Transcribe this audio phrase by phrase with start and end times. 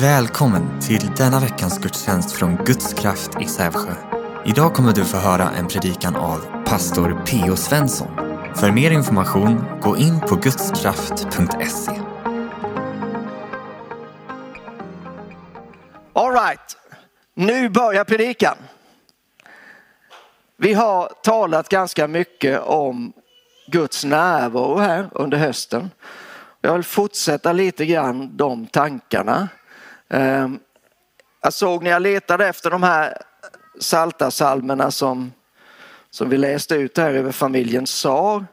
[0.00, 3.94] Välkommen till denna veckans gudstjänst från Guds kraft i Sävsjö.
[4.46, 7.56] Idag kommer du få höra en predikan av pastor P.O.
[7.56, 8.08] Svensson.
[8.56, 11.92] För mer information, gå in på gudskraft.se.
[16.12, 16.76] All right,
[17.34, 18.56] nu börjar predikan.
[20.56, 23.12] Vi har talat ganska mycket om
[23.66, 25.90] Guds närvaro här under hösten.
[26.60, 29.48] Jag vill fortsätta lite grann de tankarna.
[30.08, 30.60] Ehm,
[31.40, 33.22] jag såg när jag letade efter de här
[33.80, 35.32] salta salmerna som,
[36.10, 38.46] som vi läste ut här över familjen Sar.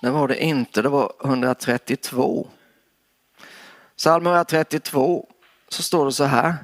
[0.01, 2.47] Det var det inte, det var 132.
[3.97, 5.27] Psalm 132
[5.69, 6.55] så står det så här.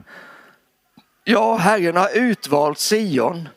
[1.24, 3.50] Ja, Herren har utvalt Sion.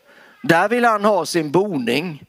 [0.47, 2.23] Där vill han ha sin boning.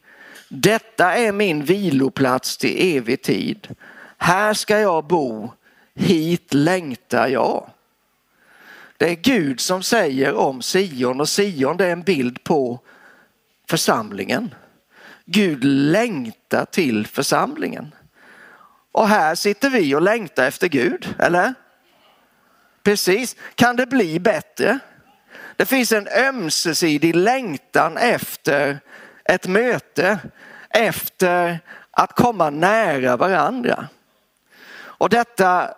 [0.49, 3.75] Detta är min viloplats till evig tid.
[4.17, 5.51] Här ska jag bo.
[5.95, 7.69] Hit längtar jag.
[8.97, 12.79] Det är Gud som säger om Sion och Sion det är en bild på
[13.69, 14.55] församlingen.
[15.25, 17.95] Gud längtar till församlingen.
[18.91, 21.53] Och här sitter vi och längtar efter Gud, eller?
[22.83, 23.35] Precis.
[23.55, 24.79] Kan det bli bättre?
[25.57, 28.79] Det finns en ömsesidig längtan efter
[29.25, 30.19] ett möte,
[30.69, 31.59] efter
[31.91, 33.87] att komma nära varandra.
[34.79, 35.69] Och detta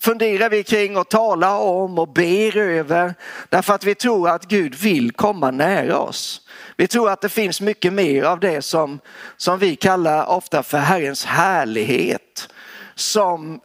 [0.00, 3.14] funderar vi kring och talar om och ber över
[3.48, 6.40] därför att vi tror att Gud vill komma nära oss.
[6.76, 9.00] Vi tror att det finns mycket mer av det som,
[9.36, 12.48] som vi kallar ofta för Herrens härlighet
[12.94, 13.60] som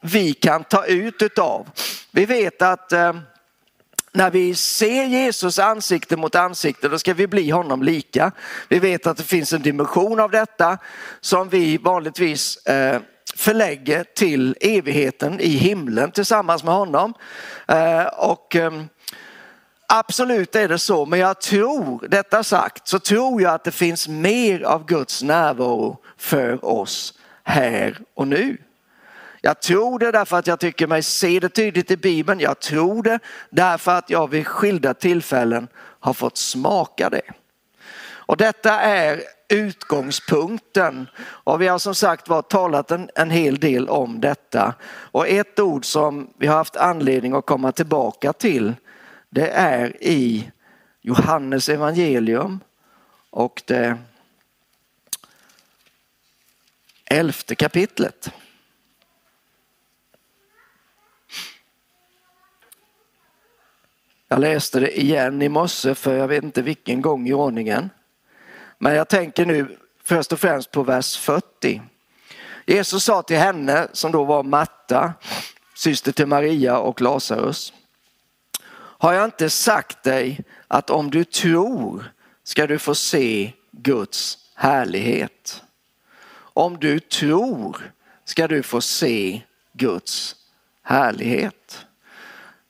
[0.00, 1.70] vi kan ta ut utav.
[2.10, 3.12] Vi vet att eh,
[4.18, 8.32] när vi ser Jesus ansikte mot ansikte, då ska vi bli honom lika.
[8.68, 10.78] Vi vet att det finns en dimension av detta
[11.20, 13.00] som vi vanligtvis eh,
[13.34, 17.14] förlägger till evigheten i himlen tillsammans med honom.
[17.68, 18.88] Eh, och ehm,
[19.86, 24.08] Absolut är det så, men jag tror, detta sagt, så tror jag att det finns
[24.08, 27.14] mer av Guds närvaro för oss
[27.44, 28.58] här och nu.
[29.40, 32.40] Jag tror det därför att jag tycker mig se det tydligt i Bibeln.
[32.40, 33.18] Jag tror det
[33.50, 35.68] därför att jag vid skilda tillfällen
[36.00, 37.32] har fått smaka det.
[38.28, 41.08] Och detta är utgångspunkten.
[41.20, 44.74] Och vi har som sagt var talat en, en hel del om detta.
[44.84, 48.74] Och ett ord som vi har haft anledning att komma tillbaka till
[49.30, 50.50] det är i
[51.00, 52.60] Johannes evangelium
[53.30, 53.98] och det
[57.04, 58.32] elfte kapitlet.
[64.28, 67.90] Jag läste det igen i morse för jag vet inte vilken gång i ordningen.
[68.78, 71.82] Men jag tänker nu först och främst på vers 40.
[72.66, 75.12] Jesus sa till henne som då var Marta,
[75.74, 77.72] syster till Maria och Lazarus.
[78.74, 82.12] Har jag inte sagt dig att om du tror
[82.44, 85.62] ska du få se Guds härlighet?
[86.34, 87.92] Om du tror
[88.24, 90.36] ska du få se Guds
[90.82, 91.86] härlighet.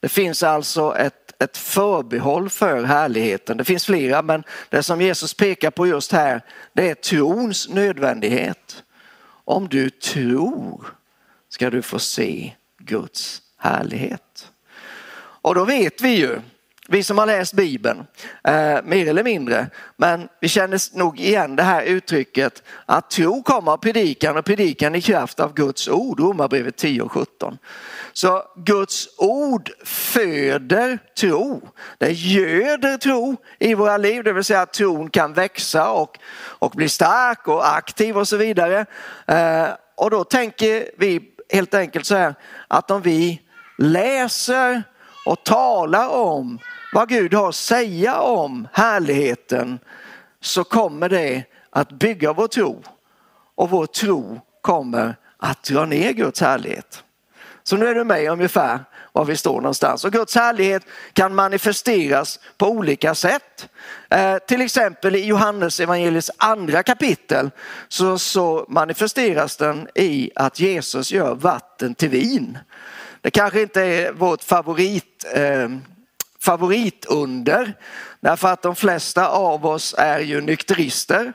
[0.01, 3.57] Det finns alltså ett, ett förbehåll för härligheten.
[3.57, 8.83] Det finns flera men det som Jesus pekar på just här det är trons nödvändighet.
[9.45, 10.87] Om du tror
[11.49, 14.53] ska du få se Guds härlighet.
[15.17, 16.41] Och då vet vi ju,
[16.91, 18.07] vi som har läst Bibeln,
[18.45, 19.67] eh, mer eller mindre,
[19.97, 24.95] men vi känner nog igen det här uttrycket att tro kommer av predikan och predikan
[24.95, 27.59] i kraft av Guds ord, Romarbrevet 10 och 17.
[28.13, 31.69] Så Guds ord föder tro.
[31.99, 36.71] Det göder tro i våra liv, det vill säga att tron kan växa och, och
[36.71, 38.87] bli stark och aktiv och så vidare.
[39.27, 41.21] Eh, och då tänker vi
[41.53, 42.35] helt enkelt så här
[42.69, 43.43] att om vi
[43.79, 44.83] läser
[45.27, 46.59] och talar om
[46.93, 49.79] vad Gud har att säga om härligheten
[50.41, 52.83] så kommer det att bygga vår tro
[53.55, 57.05] och vår tro kommer att dra ner Guds härlighet.
[57.63, 58.81] Så nu är du med ungefär
[59.13, 60.05] var vi står någonstans.
[60.05, 60.83] Och Guds härlighet
[61.13, 63.69] kan manifesteras på olika sätt.
[64.11, 67.51] Eh, till exempel i Johannes evangeliets andra kapitel
[67.89, 72.59] så, så manifesteras den i att Jesus gör vatten till vin.
[73.21, 75.69] Det kanske inte är vårt favorit, eh,
[76.49, 77.75] favoritunder
[78.21, 81.33] därför att de flesta av oss är ju nykterister,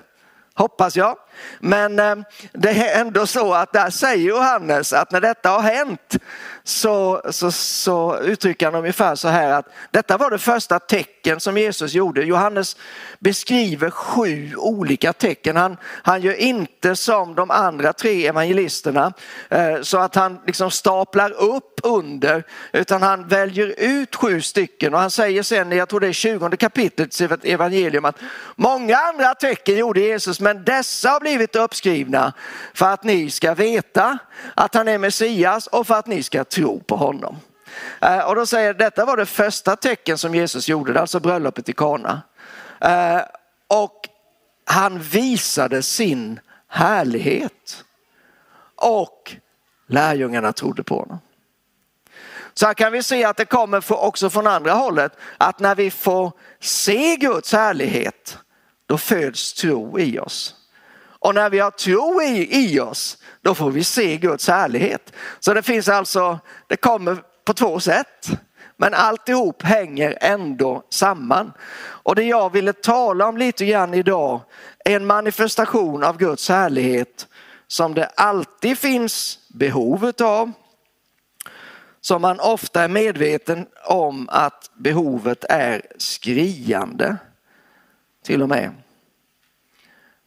[0.53, 1.17] hoppas jag.
[1.59, 2.15] Men eh,
[2.51, 6.17] det är ändå så att där säger Johannes att när detta har hänt
[6.63, 11.57] så, så, så uttrycker han ungefär så här att detta var det första tecken som
[11.57, 12.23] Jesus gjorde.
[12.23, 12.77] Johannes
[13.19, 15.57] beskriver sju olika tecken.
[15.57, 19.13] Han, han gör inte som de andra tre evangelisterna
[19.49, 24.99] eh, så att han liksom staplar upp under utan han väljer ut sju stycken och
[24.99, 28.19] han säger sen, jag tror det är 20 kapitlet i evangelium att
[28.55, 32.33] många andra tecken gjorde Jesus men dessa har blivit uppskrivna
[32.73, 34.17] för att ni ska veta
[34.55, 37.39] att han är Messias och för att ni ska tro på honom.
[38.01, 41.73] Eh, och då säger detta var det första tecken som Jesus gjorde, alltså bröllopet i
[41.73, 42.21] Kana.
[42.81, 43.21] Eh,
[43.67, 44.09] och
[44.65, 47.83] han visade sin härlighet.
[48.75, 49.35] Och
[49.87, 51.19] lärjungarna trodde på honom.
[52.53, 55.91] Så här kan vi se att det kommer också från andra hållet, att när vi
[55.91, 58.37] får se Guds härlighet,
[58.85, 60.55] då föds tro i oss.
[61.23, 65.13] Och när vi har tro i, i oss, då får vi se Guds härlighet.
[65.39, 68.29] Så det finns alltså, det kommer på två sätt.
[68.77, 71.53] Men alltihop hänger ändå samman.
[71.79, 74.41] Och det jag ville tala om lite grann idag
[74.85, 77.27] är en manifestation av Guds härlighet
[77.67, 80.51] som det alltid finns behovet av.
[82.01, 87.17] Som man ofta är medveten om att behovet är skriande.
[88.25, 88.82] Till och med.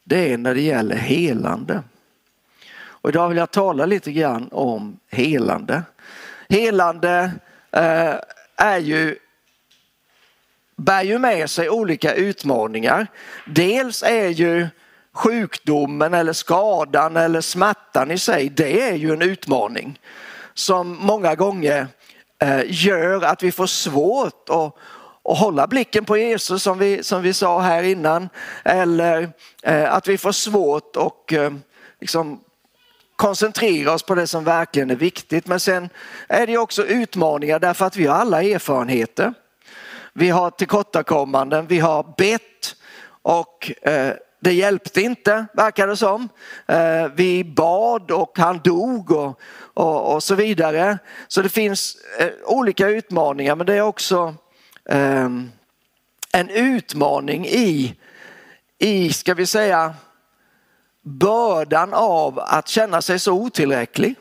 [0.08, 1.82] Det är när det gäller helande.
[2.84, 5.82] Och idag vill jag tala lite grann om helande.
[6.48, 7.30] Helande
[7.72, 8.14] eh,
[8.56, 9.18] är ju,
[10.76, 13.06] bär ju med sig olika utmaningar.
[13.46, 14.68] Dels är ju
[15.12, 20.00] sjukdomen eller skadan eller smärtan i sig, det är ju en utmaning
[20.54, 21.86] som många gånger
[22.38, 24.76] eh, gör att vi får svårt att
[25.26, 28.28] och hålla blicken på Jesus som vi, som vi sa här innan.
[28.64, 29.30] Eller
[29.62, 31.50] eh, att vi får svårt att eh,
[32.00, 32.40] liksom,
[33.16, 35.46] koncentrera oss på det som verkligen är viktigt.
[35.46, 35.88] Men sen
[36.28, 39.34] är det också utmaningar därför att vi har alla erfarenheter.
[40.12, 42.76] Vi har tillkortakommanden, vi har bett
[43.22, 46.28] och eh, det hjälpte inte verkar det som.
[46.66, 49.40] Eh, vi bad och han dog och,
[49.74, 50.98] och, och så vidare.
[51.28, 54.34] Så det finns eh, olika utmaningar men det är också
[54.88, 55.50] Ehm,
[56.32, 57.94] en utmaning i,
[58.78, 59.94] i, ska vi säga,
[61.02, 64.14] bördan av att känna sig så otillräcklig.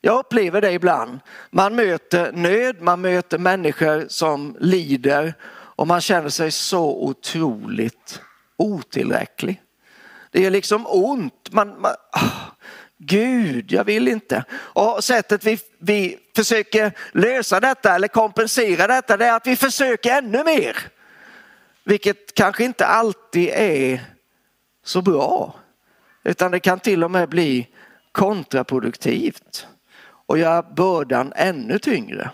[0.00, 1.20] Jag upplever det ibland.
[1.50, 8.20] Man möter nöd, man möter människor som lider och man känner sig så otroligt
[8.56, 9.62] otillräcklig.
[10.30, 11.52] Det är liksom ont.
[11.52, 12.44] Man, man oh,
[12.98, 14.44] Gud, jag vill inte.
[14.52, 20.18] Och sättet vi, vi försöker lösa detta eller kompensera detta det är att vi försöker
[20.18, 20.76] ännu mer.
[21.84, 24.00] Vilket kanske inte alltid är
[24.84, 25.54] så bra.
[26.24, 27.68] Utan det kan till och med bli
[28.12, 29.66] kontraproduktivt
[30.26, 32.30] och göra bördan ännu tyngre.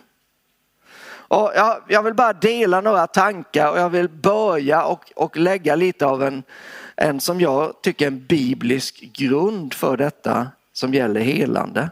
[1.10, 5.74] Och jag, jag, vill bara dela några tankar och jag vill börja och, och lägga
[5.74, 6.42] lite av en,
[6.96, 10.48] en som jag tycker en biblisk grund för detta
[10.80, 11.90] som gäller helande.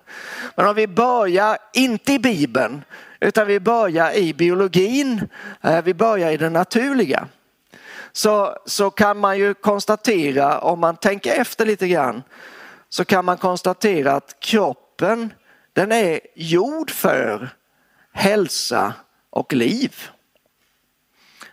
[0.57, 2.85] Men om vi börjar, inte i Bibeln,
[3.21, 5.29] utan vi börjar i biologin,
[5.63, 7.29] eh, vi börjar i det naturliga.
[8.13, 12.23] Så, så kan man ju konstatera, om man tänker efter lite grann,
[12.89, 15.33] så kan man konstatera att kroppen
[15.73, 17.51] den är gjord för
[18.13, 18.93] hälsa
[19.31, 19.95] och liv.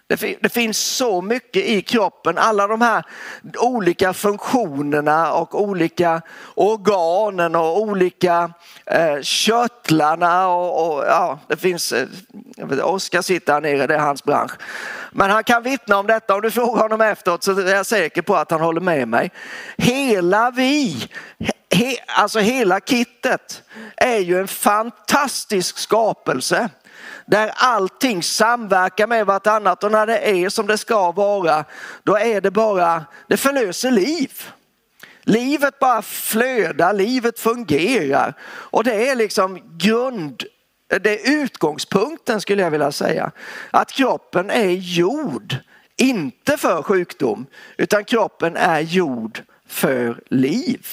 [0.07, 3.03] Det, det, finns så mycket i kroppen, alla de här
[3.57, 6.21] olika funktionerna och olika
[6.55, 8.51] organen och olika
[8.85, 12.07] eh, körtlarna och, och, ja, det finns, eh,
[12.81, 14.51] Oskar sitter här nere, det är hans bransch.
[15.11, 18.21] Men han kan vittna om detta, om du frågar honom efteråt så är jag säker
[18.21, 19.31] på att han håller med mig.
[19.77, 21.07] Hela vi,
[21.71, 23.63] he, alltså hela kittet
[23.97, 26.69] är ju en fantastisk skapelse
[27.25, 31.65] där allting samverkar med vartannat och när det är som det ska vara,
[32.03, 34.31] då är det bara, det förlöser liv.
[35.21, 40.43] Livet bara flödar, livet fungerar och det är liksom grund,
[41.01, 43.31] det är utgångspunkten skulle jag vilja säga.
[43.71, 45.55] Att kroppen är gjord,
[45.97, 47.45] inte för sjukdom,
[47.77, 50.87] utan kroppen är gjord för liv.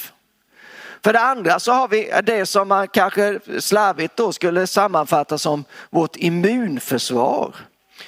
[1.03, 5.65] För det andra så har vi det som man kanske slarvigt då skulle sammanfatta som
[5.89, 7.55] vårt immunförsvar.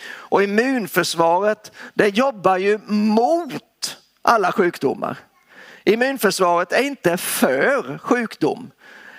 [0.07, 5.17] Och immunförsvaret det jobbar ju mot alla sjukdomar.
[5.83, 8.71] Immunförsvaret är inte för sjukdom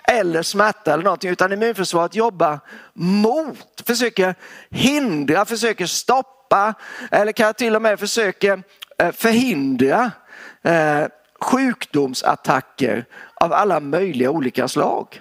[0.09, 2.61] eller smärta eller någonting utan immunförsvaret jobbar
[2.93, 4.35] mot, försöker
[4.71, 6.75] hindra, försöker stoppa
[7.11, 8.63] eller kan till och med försöka
[8.99, 10.11] eh, förhindra
[10.63, 11.05] eh,
[11.41, 15.21] sjukdomsattacker av alla möjliga olika slag.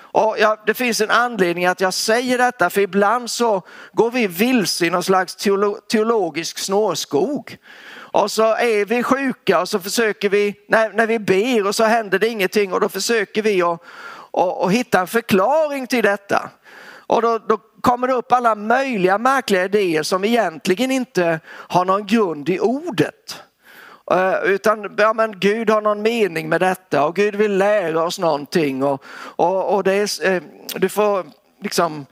[0.00, 4.26] Och ja, det finns en anledning att jag säger detta för ibland så går vi
[4.26, 5.36] vilse i någon slags
[5.88, 7.56] teologisk snårskog.
[8.12, 11.84] Och så är vi sjuka och så försöker vi, när, när vi ber och så
[11.84, 13.82] händer det ingenting och då försöker vi att
[14.32, 16.50] att, att hitta en förklaring till detta.
[17.06, 22.06] Och då, då kommer det upp alla möjliga märkliga idéer som egentligen inte har någon
[22.06, 23.42] grund i ordet.
[24.10, 28.18] Eh, utan ja, men Gud har någon mening med detta och Gud vill lära oss
[28.18, 28.82] någonting.
[28.82, 30.42] Och, och, och det är, eh,
[30.74, 31.26] du får
[31.62, 32.06] liksom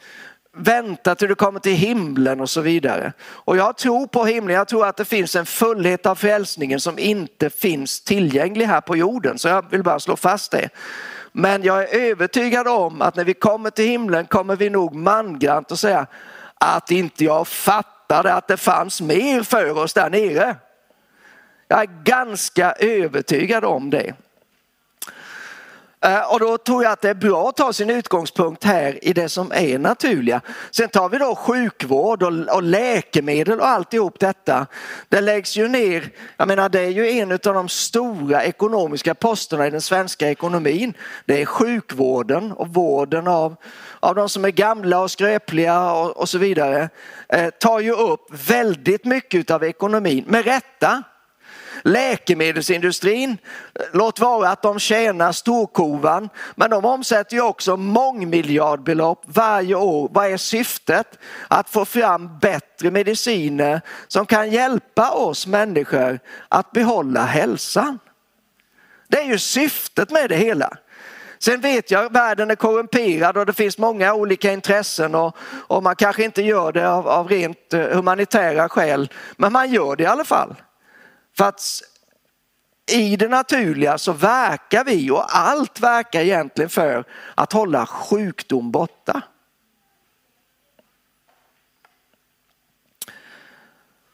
[0.57, 3.13] vänta till du kommer till himlen och så vidare.
[3.23, 6.99] Och jag tror på himlen, jag tror att det finns en fullhet av frälsningen som
[6.99, 9.39] inte finns tillgänglig här på jorden.
[9.39, 10.69] Så jag vill bara slå fast det.
[11.33, 15.73] Men jag är övertygad om att när vi kommer till himlen kommer vi nog mangrant
[15.73, 16.07] att säga
[16.55, 20.57] att inte jag fattade att det fanns mer för oss där nere.
[21.69, 24.15] Jag är ganska övertygad om det.
[26.07, 29.13] Eh, och då tror jag att det är bra att ta sin utgångspunkt här i
[29.13, 30.41] det som är naturliga.
[30.71, 34.67] Sen tar vi då sjukvård och, och läkemedel och alltihop detta.
[35.09, 39.67] Det läggs ju ner, jag menar det är ju en av de stora ekonomiska posterna
[39.67, 40.95] i den svenska ekonomin.
[41.25, 43.57] Det är sjukvården och vården av,
[44.01, 46.89] av de som är gamla och skröpliga och, och så vidare.
[47.29, 51.03] Eh, tar ju upp väldigt mycket av ekonomin, med rätta.
[51.87, 53.39] Läkemedelsindustrin,
[53.93, 60.09] låt vara att de tjänar storkovan, men de omsätter ju också mångmiljardbelopp varje år.
[60.13, 61.19] Vad är syftet?
[61.49, 67.99] Att få fram bättre mediciner som kan hjälpa oss människor att behålla hälsan.
[69.09, 70.77] Det är ju syftet med det hela.
[71.39, 75.83] Sen vet jag att världen är korrumperad och det finns många olika intressen och, och
[75.83, 80.03] man kanske inte gör det av, av rent eh, humanitära skäl, men man gör det
[80.03, 80.55] i alla fall.
[81.37, 81.83] För att
[82.93, 89.23] i det naturliga så verkar vi och allt verkar egentligen för att hålla sjukdom borta.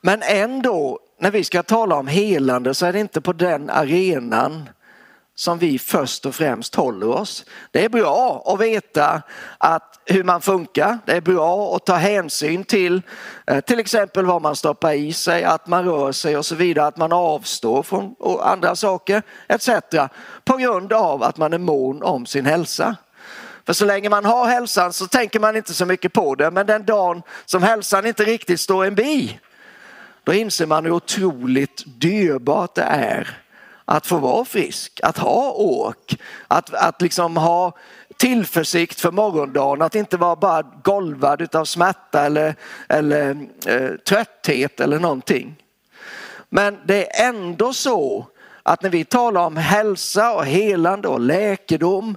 [0.01, 4.69] Men ändå, när vi ska tala om helande så är det inte på den arenan
[5.35, 7.45] som vi först och främst håller oss.
[7.71, 9.23] Det är bra att veta
[9.59, 10.99] att hur man funkar.
[11.07, 13.03] Det är bra att ta hänsyn till
[13.47, 16.87] eh, till exempel vad man stoppar i sig, att man rör sig och så vidare,
[16.87, 19.69] att man avstår från andra saker etc.
[20.45, 22.97] På grund av att man är mån om sin hälsa.
[23.67, 26.67] För så länge man har hälsan så tänker man inte så mycket på det, men
[26.67, 29.41] den dagen som hälsan inte riktigt står en bi,
[30.25, 33.42] då inser man hur otroligt dyrbart det är
[33.85, 36.17] att få vara frisk, att ha åk,
[36.49, 37.73] att, att liksom ha
[38.17, 42.55] tillförsikt för morgondagen, att inte vara bara golvad av smärta eller,
[42.89, 45.57] eller eh, trötthet eller någonting.
[46.49, 48.27] Men det är ändå så
[48.63, 52.17] att när vi talar om hälsa och helande och läkedom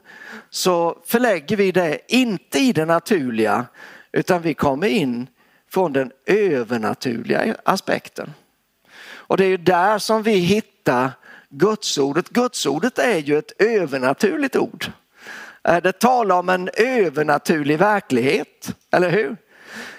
[0.50, 3.66] så förlägger vi det inte i det naturliga
[4.12, 5.28] utan vi kommer in
[5.70, 8.34] från den övernaturliga aspekten.
[9.08, 11.12] Och det är ju där som vi hittar
[11.58, 12.30] Gudsordet.
[12.30, 14.86] Gudsordet är ju ett övernaturligt ord.
[15.84, 19.38] Det talar om en övernaturlig verklighet, eller hur?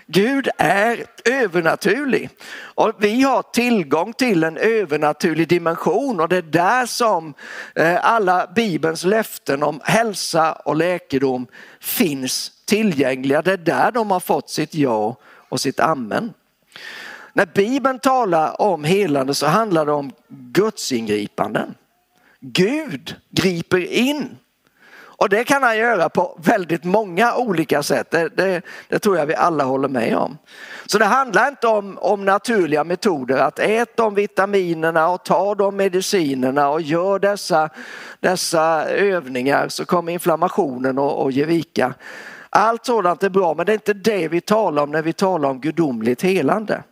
[0.07, 6.87] Gud är övernaturlig och vi har tillgång till en övernaturlig dimension och det är där
[6.87, 7.35] som
[7.75, 11.47] eh, alla Bibelns löften om hälsa och läkedom
[11.81, 13.43] finns tillgängliga.
[13.43, 15.17] Det är där de har fått sitt ja
[15.49, 16.33] och sitt amen.
[17.37, 21.75] När Bibeln talar om helande så handlar det om Guds ingripanden.
[22.41, 24.37] Gud griper in.
[24.97, 28.11] Och det kan han göra på väldigt många olika sätt.
[28.11, 30.39] Det, det, det, tror jag vi alla håller med om.
[30.87, 35.77] Så det handlar inte om, om naturliga metoder, att äta de vitaminerna och ta de
[35.77, 37.71] medicinerna och gör dessa,
[38.21, 41.95] dessa övningar så kommer inflammationen och ge vika.
[42.51, 45.49] Allt sådant är bra men det är inte det vi talar om när vi talar
[45.49, 46.83] om gudomligt helande.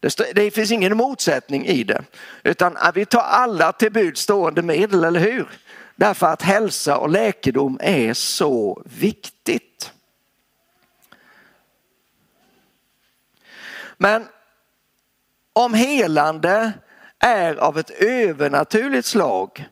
[0.00, 2.04] Det, det finns ingen motsättning i det.
[2.42, 5.48] Utan äh, vi tar alla till bud stående medel, eller hur?
[5.96, 9.92] Därför att hälsa och läkedom är så viktigt.
[13.96, 14.28] Men
[15.52, 16.72] om helande
[17.18, 19.68] är av ett övernaturligt slag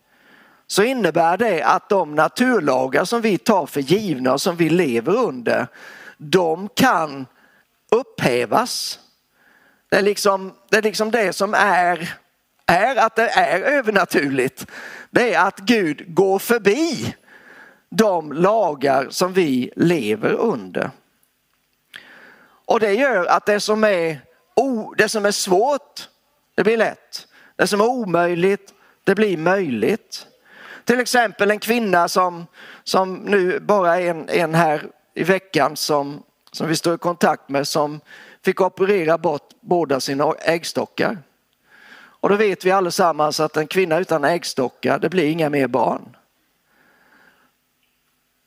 [0.67, 5.15] så innebär det att de naturlagar som vi tar för givna och som vi lever
[5.15, 5.67] under,
[6.17, 7.25] de kan
[7.91, 8.99] upphävas
[9.89, 12.15] det är liksom det, är liksom det som är,
[12.65, 14.67] är att det är övernaturligt.
[15.09, 17.15] Det är att Gud går förbi
[17.89, 20.91] de lagar som vi lever under.
[22.65, 24.21] Och det gör att det som är,
[24.97, 26.09] det som är svårt,
[26.55, 27.27] det blir lätt.
[27.55, 30.27] Det som är omöjligt Det blir möjligt.
[30.85, 32.47] Till exempel en kvinna som,
[32.83, 37.49] som nu bara är en, en här i veckan som, som vi står i kontakt
[37.49, 38.01] med som
[38.47, 41.17] fick operera bort båda sina äggstockar.
[41.95, 46.17] Och då vet vi allesammans att en kvinna utan äggstockar, det blir inga mer barn.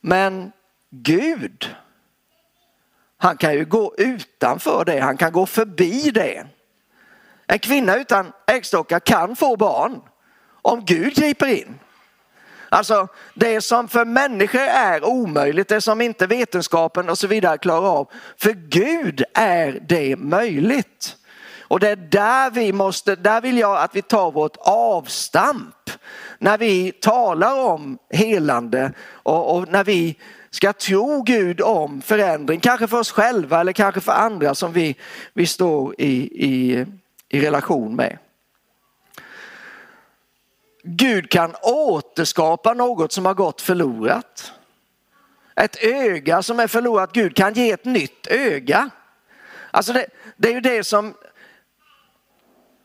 [0.01, 0.53] Men
[0.91, 1.75] Gud,
[3.17, 6.47] han kan ju gå utanför det, han kan gå förbi det.
[7.47, 10.01] En kvinna utan äggstockar kan få barn
[10.63, 11.79] om Gud griper in.
[12.73, 17.89] Alltså det som för människor är omöjligt, det som inte vetenskapen och så vidare klarar
[17.89, 18.09] av.
[18.37, 21.17] För Gud är det möjligt.
[21.61, 25.91] Och det är där vi måste, där vill jag att vi tar vårt avstamp.
[26.39, 30.17] När vi talar om helande och, och när vi
[30.51, 34.97] ska tro Gud om förändring, kanske för oss själva eller kanske för andra som vi,
[35.35, 36.13] vi står i,
[36.47, 36.87] i,
[37.29, 38.19] i relation med.
[40.83, 44.53] Gud kan återskapa något som har gått förlorat.
[45.57, 48.91] Ett öga som är förlorat, Gud kan ge ett nytt öga.
[49.71, 50.07] Alltså det,
[50.37, 51.15] det är ju det som,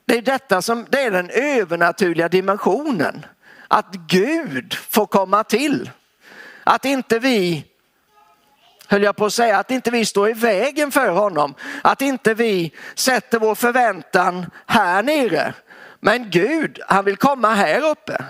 [0.06, 3.26] det är detta som, det är den övernaturliga dimensionen.
[3.68, 5.92] Att Gud får komma till.
[6.64, 7.66] Att inte vi,
[8.88, 11.56] höll jag på att säga, att inte vi står i vägen för honom.
[11.82, 15.54] Att inte vi sätter vår förväntan här nere
[16.06, 18.26] men Gud, han vill komma här uppe.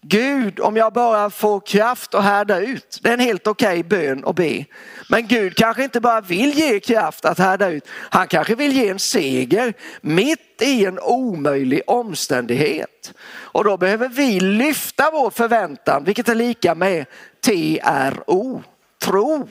[0.00, 2.98] Gud, om jag bara får kraft att härda ut.
[3.02, 4.64] Det är en helt okej okay bön att be.
[5.08, 7.88] Men Gud kanske inte bara vill ge kraft att härda ut.
[7.88, 13.14] Han kanske vill ge en seger mitt i en omöjlig omständighet.
[13.28, 17.06] Och då behöver vi lyfta vår förväntan, vilket är lika med
[17.44, 18.62] TRO,
[19.02, 19.48] tro.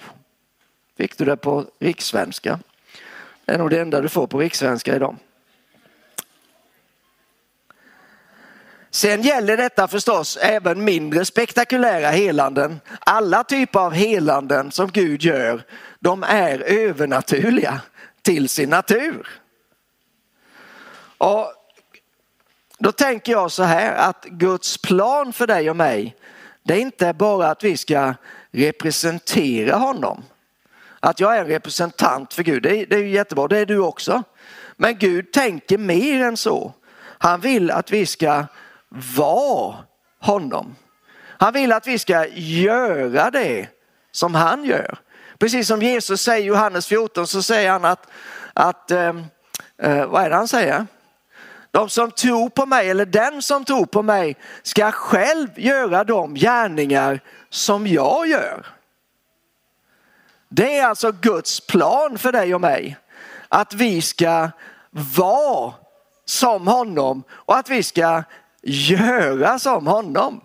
[0.98, 2.60] Fick du det på rikssvenska?
[3.46, 5.16] Det är nog det enda du får på rikssvenska idag.
[8.94, 12.80] Sen gäller detta förstås även mindre spektakulära helanden.
[13.00, 15.64] Alla typer av helanden som Gud gör,
[16.00, 17.82] de är övernaturliga
[18.22, 19.28] till sin natur.
[21.18, 21.54] Och
[22.78, 26.16] då tänker jag så här att Guds plan för dig och mig,
[26.64, 28.14] det är inte bara att vi ska
[28.52, 30.24] representera honom.
[31.00, 33.66] Att jag är en representant för Gud, det är, det är ju jättebra, det är
[33.66, 34.24] du också.
[34.76, 36.74] Men Gud tänker mer än så.
[37.02, 38.46] Han vill att vi ska
[39.16, 39.76] vara
[40.20, 40.76] honom.
[41.24, 43.68] Han vill att vi ska göra det
[44.12, 44.98] som han gör.
[45.40, 48.08] Precis som Jesus säger i Johannes 14 så säger han att,
[48.54, 49.24] att ehm,
[49.78, 50.86] eh, vad är det han säger?
[51.72, 56.36] De som tror på mig eller den som tror på mig ska själv göra de
[56.36, 58.66] gärningar som jag gör.
[60.50, 62.98] Det är alltså Guds plan för dig och mig.
[63.50, 64.50] Att vi ska
[65.16, 65.74] vara
[66.26, 68.24] som honom och att vi ska
[68.64, 70.42] göra som honom.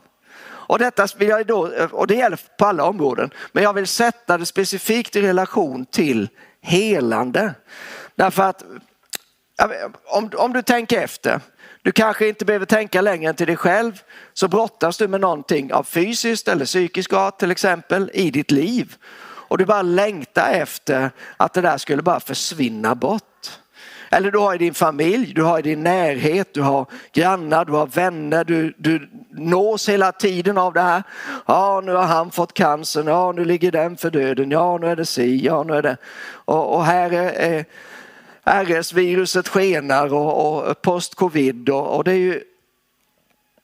[0.69, 4.39] Och, detta vill jag då, och det gäller på alla områden, men jag vill sätta
[4.39, 6.29] det specifikt i relation till
[6.63, 7.55] helande.
[8.15, 8.65] Därför att
[10.07, 11.41] om, om du tänker efter,
[11.83, 14.03] du kanske inte behöver tänka längre än till dig själv,
[14.33, 18.97] så brottas du med någonting av fysiskt eller psykisk art till exempel i ditt liv.
[19.49, 23.51] Och du bara längtar efter att det där skulle bara försvinna bort.
[24.11, 27.73] Eller du har i din familj, du har i din närhet, du har grannar, du
[27.73, 31.03] har vänner, du, du nås hela tiden av det här.
[31.47, 34.97] Ja, nu har han fått cancer, ja nu ligger den för döden, ja nu är
[34.97, 35.97] det si, ja nu är det...
[36.45, 37.65] Och, och här är, är
[38.65, 42.43] RS-viruset skenar och, och post-covid och, och, det är ju...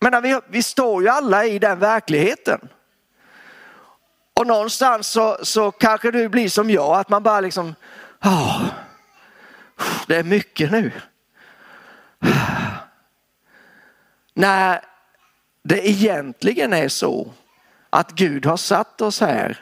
[0.00, 2.68] Men vi, vi står ju alla i den verkligheten.
[4.34, 7.74] Och någonstans så, så kanske du blir som jag, att man bara liksom,
[8.24, 8.62] oh,
[10.06, 10.92] det är mycket nu.
[14.34, 14.80] När
[15.64, 17.32] det egentligen är så
[17.90, 19.58] att Gud har satt oss här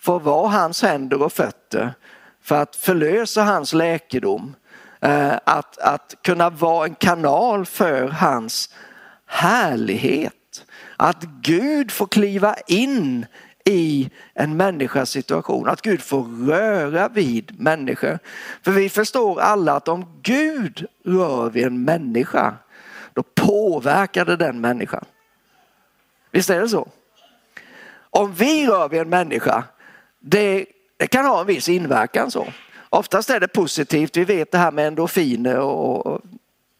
[0.00, 1.94] för att vara hans händer och fötter
[2.42, 4.56] för att förlösa hans läkedom.
[5.00, 8.74] Eh, att, att kunna vara en kanal för hans
[9.26, 10.64] härlighet.
[10.96, 13.26] Att Gud får kliva in
[13.64, 15.68] i en människas situation.
[15.68, 18.18] Att Gud får röra vid människor.
[18.62, 22.54] För vi förstår alla att om Gud rör vid en människa,
[23.12, 25.04] då påverkar det den människan.
[26.30, 26.88] Visst är det så?
[28.10, 29.64] Om vi rör vid en människa,
[30.20, 32.46] det, det kan ha en viss inverkan så.
[32.90, 36.20] Oftast är det positivt, vi vet det här med endorfiner och, och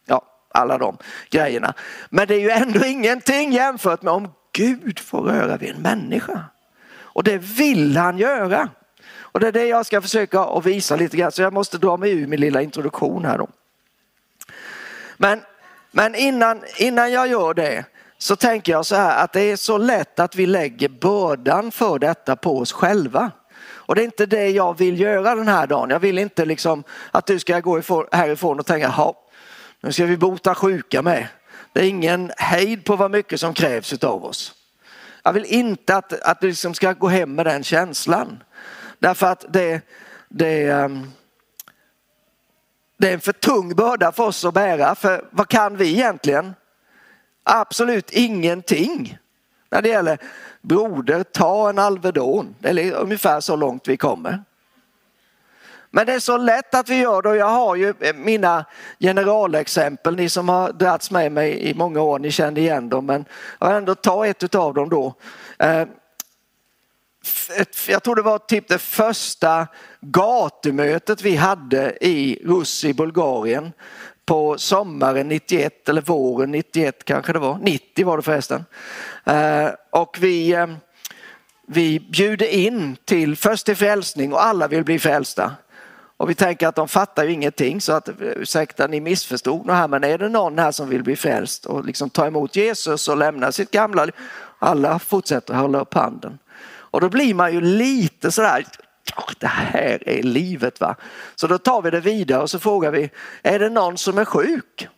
[0.07, 0.23] ja,
[0.55, 0.97] alla de
[1.31, 1.75] grejerna.
[2.11, 6.45] Men det är ju ändå ingenting jämfört med om Gud får röra vid en människa.
[7.15, 8.69] Och det vill han göra.
[9.17, 11.33] Och det är det jag ska försöka att visa lite grann.
[11.33, 13.49] Så jag måste dra mig ur min lilla introduktion här då.
[15.17, 15.41] Men
[15.97, 17.85] Men innan, innan jag gör det
[18.19, 21.99] så tänker jag så här att det är så lätt att vi lägger bördan för
[21.99, 23.31] detta på oss själva.
[23.87, 25.91] Och det är inte det jag vill göra den här dagen.
[25.91, 29.15] Jag vill inte liksom att du ska gå härifrån och tänka, ja,
[29.81, 31.27] nu ska vi bota sjuka med.
[31.73, 34.53] Det är ingen hejd på vad mycket som krävs av oss.
[35.27, 38.43] Jag vill inte att, att du liksom ska gå hem med den känslan.
[38.99, 39.81] Därför att det,
[40.29, 41.11] det, ehm,
[42.97, 44.95] det är en för tung börda för oss att bära.
[44.95, 46.55] För vad kan vi egentligen?
[47.43, 49.19] Absolut ingenting.
[49.71, 50.19] När det gäller
[50.63, 52.55] broder, ta en Alvedon.
[52.59, 54.45] Det är ungefär så långt vi kommer.
[55.95, 58.65] Men det är så lätt att vi gör det och jag har ju eh, mina
[59.01, 63.25] generalexempel, ni som har dragits med mig i många år, ni känner igen dem men
[63.61, 65.15] jag ändå ta ett av dem då.
[65.59, 65.85] Eh,
[67.89, 69.67] jag tror det var typ det första
[70.01, 73.73] gatumötet vi hade i Russ i Bulgarien
[74.27, 78.65] på sommaren 91 eller våren 91 kanske det var, 90 var det förresten.
[79.25, 80.67] Eh, och vi,
[81.67, 85.53] vi bjuder in till först till frälsning och alla vill bli frälsta.
[86.17, 89.89] Och vi tänker att de fattar ju ingenting så att ursäkta ni missförstod något här
[89.89, 93.17] men är det någon här som vill bli frälst och liksom ta emot Jesus och
[93.17, 94.07] lämna sitt gamla.
[94.59, 96.39] Alla fortsätter hålla upp handen.
[96.67, 98.67] Och då blir man ju lite sådär,
[99.39, 100.97] det här är livet va.
[101.35, 103.11] Så då tar vi det vidare och så frågar vi,
[103.43, 104.89] är det någon som är sjuk?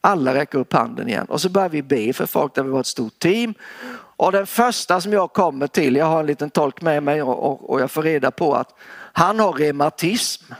[0.00, 2.80] Alla räcker upp handen igen och så börjar vi be för folk där vi var
[2.80, 3.54] ett stort team.
[4.16, 7.70] Och den första som jag kommer till, jag har en liten tolk med mig och,
[7.70, 8.74] och, jag får reda på att
[9.12, 10.52] han har reumatism.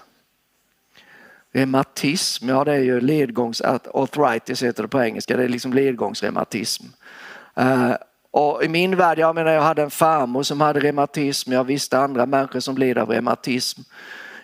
[1.53, 3.63] Reumatism, ja det är ju ledgångs,
[3.95, 6.85] arthritis heter det på engelska, det är liksom ledgångsreumatism.
[7.61, 7.95] Uh,
[8.31, 11.99] och i min värld, jag menar jag hade en farmor som hade reumatism, jag visste
[11.99, 13.81] andra människor som led av reumatism.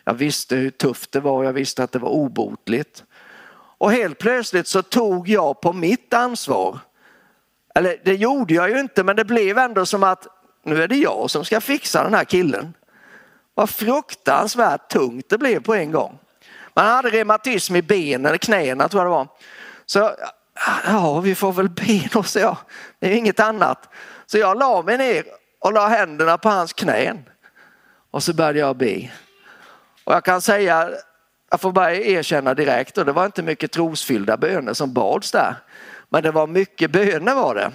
[0.04, 3.04] Jag visste hur tufft det var, jag visste att det var obotligt.
[3.78, 6.78] Och helt plötsligt så tog jag på mitt ansvar.
[7.74, 10.26] Eller det gjorde jag ju inte men det blev ändå som att
[10.64, 12.74] nu är det jag som ska fixa den här killen.
[13.54, 16.18] Vad fruktansvärt tungt det blev på en gång.
[16.74, 19.28] Man hade reumatism i benen, knäna tror jag det var.
[19.87, 20.11] Så
[20.87, 22.56] ja, vi får väl be då, så jag.
[22.98, 23.88] Det är inget annat.
[24.26, 25.24] Så jag la mig ner
[25.59, 27.24] och la händerna på hans knän.
[28.11, 29.11] Och så började jag be.
[30.04, 30.90] Och jag kan säga,
[31.50, 35.54] jag får bara erkänna direkt, och det var inte mycket trosfyllda böner som bads där.
[36.10, 37.70] Men det var mycket böner var det.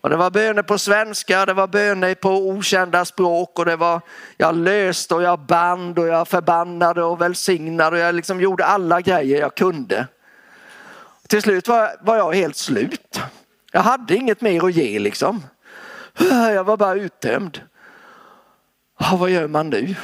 [0.00, 4.00] Och det var böner på svenska, det var böner på okända språk och det var,
[4.36, 9.00] jag löste och jag band och jag förbannade och välsignade och jag liksom gjorde alla
[9.00, 10.06] grejer jag kunde.
[11.28, 13.20] Till slut var, var jag helt slut.
[13.72, 15.42] Jag hade inget mer att ge liksom.
[16.28, 17.60] Jag var bara uttömd.
[18.98, 19.94] Ja, vad gör man nu?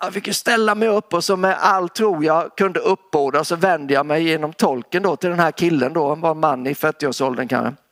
[0.00, 3.56] Jag fick ju ställa mig upp och så med all tro jag kunde uppbåda så
[3.56, 6.66] vände jag mig genom tolken då till den här killen då, han var en man
[6.66, 7.82] i 40-årsåldern kanske.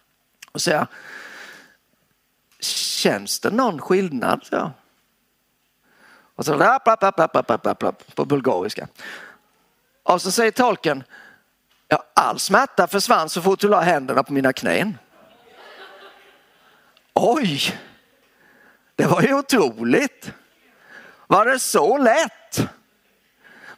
[0.53, 0.87] Och säga,
[2.61, 4.45] känns det någon skillnad?
[4.45, 4.71] Så.
[6.37, 6.79] Och så
[8.14, 8.88] på bulgariska.
[10.03, 11.05] Och så säger tolken,
[11.88, 14.99] ja, all smärta försvann så fort du la händerna på mina knän.
[17.14, 17.81] Oj,
[18.95, 20.33] det var ju otroligt.
[21.26, 22.68] Var det så lätt?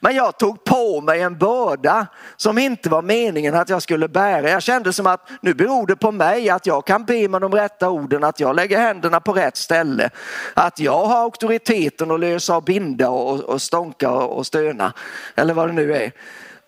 [0.00, 2.06] Men jag tog på mig en börda
[2.36, 4.50] som inte var meningen att jag skulle bära.
[4.50, 7.54] Jag kände som att nu beror det på mig att jag kan be med de
[7.54, 10.10] rätta orden, att jag lägger händerna på rätt ställe.
[10.54, 14.92] Att jag har auktoriteten att lösa och binda och, och stånka och stöna.
[15.34, 16.12] Eller vad det nu är.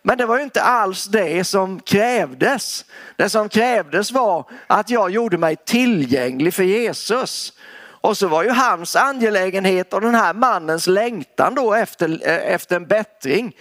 [0.03, 2.85] Men det var ju inte alls det som krävdes.
[3.15, 7.53] Det som krävdes var att jag gjorde mig tillgänglig för Jesus.
[8.01, 12.75] Och så var ju hans angelägenhet och den här mannens längtan då efter, eh, efter
[12.75, 13.55] en bättring.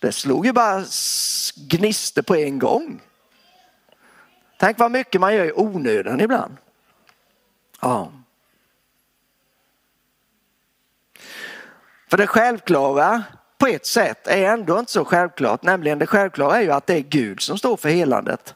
[0.00, 0.84] Det slog ju bara
[1.68, 3.00] gnister på en gång.
[4.58, 6.56] Tänk vad mycket man gör i onödan ibland.
[7.80, 8.12] Ja.
[12.10, 13.24] För det självklara
[13.58, 16.94] på ett sätt är ändå inte så självklart, nämligen det självklara är ju att det
[16.94, 18.54] är Gud som står för helandet.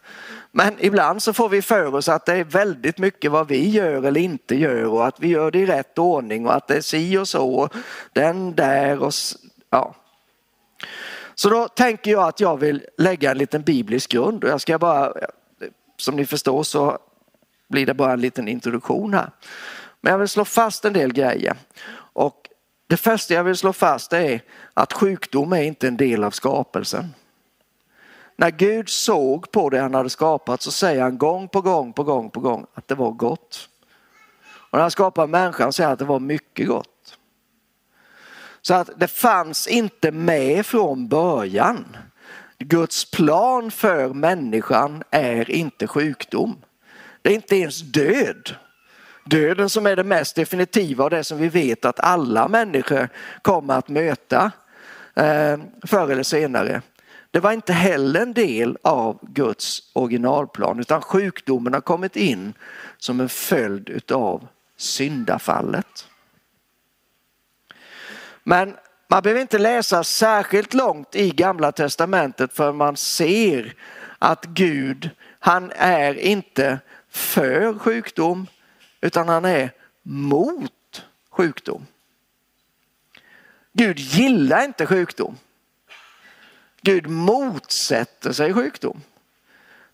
[0.53, 4.03] Men ibland så får vi för oss att det är väldigt mycket vad vi gör
[4.03, 6.81] eller inte gör och att vi gör det i rätt ordning och att det är
[6.81, 7.75] si och så och
[8.13, 9.13] den där och
[9.71, 9.95] ja.
[11.35, 14.79] Så då tänker jag att jag vill lägga en liten biblisk grund och jag ska
[14.79, 15.13] bara,
[15.97, 16.99] som ni förstår så
[17.69, 19.31] blir det bara en liten introduktion här.
[20.01, 21.57] Men jag vill slå fast en del grejer.
[22.13, 22.49] Och
[22.87, 24.43] det första jag vill slå fast är
[24.75, 27.15] att sjukdom är inte en del av skapelsen.
[28.41, 32.03] När Gud såg på det han hade skapat så säger han gång på gång på
[32.03, 33.69] gång på gång att det var gott.
[34.43, 37.19] Och när han skapar människan säger han att det var mycket gott.
[38.63, 41.97] Så att det fanns inte med från början.
[42.59, 46.57] Guds plan för människan är inte sjukdom.
[47.23, 48.57] Det är inte ens död.
[49.25, 53.09] Döden som är det mest definitiva och det som vi vet att alla människor
[53.43, 54.53] kommer att möta
[55.15, 56.83] eh, förr eller senare.
[57.31, 62.55] Det var inte heller en del av Guds originalplan utan sjukdomen har kommit in
[62.99, 66.09] som en följd av syndafallet.
[68.45, 68.77] Men
[69.09, 73.75] man behöver inte läsa särskilt långt i gamla testamentet för man ser
[74.19, 78.47] att Gud, han är inte för sjukdom
[79.01, 81.87] utan han är mot sjukdom.
[83.73, 85.37] Gud gillar inte sjukdom.
[86.83, 89.01] Gud motsätter sig sjukdom.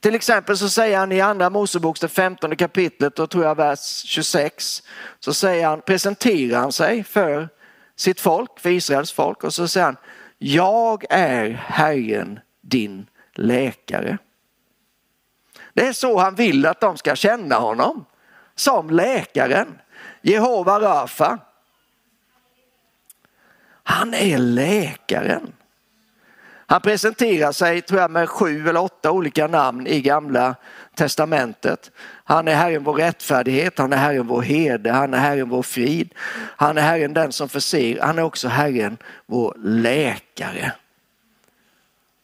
[0.01, 4.05] Till exempel så säger han i andra Moseboks det 15 kapitlet och tror jag vers
[4.05, 4.83] 26
[5.21, 7.49] så säger han, presenterar han sig för
[7.97, 9.97] sitt folk, för Israels folk och så säger han,
[10.39, 14.19] jag är Herren din läkare.
[15.75, 18.05] Det är så han vill att de ska känna honom,
[18.55, 19.79] som läkaren,
[20.23, 21.39] Jehova Rafa.
[23.83, 25.53] Han är läkaren.
[26.67, 30.55] Han presenterar sig tror jag, med sju eller åtta olika namn i gamla
[30.95, 31.91] testamentet.
[32.25, 36.15] Han är Herren vår rättfärdighet, han är Herren vår herde, han är Herren vår frid.
[36.57, 40.73] Han är Herren den som förser, han är också Herren vår läkare.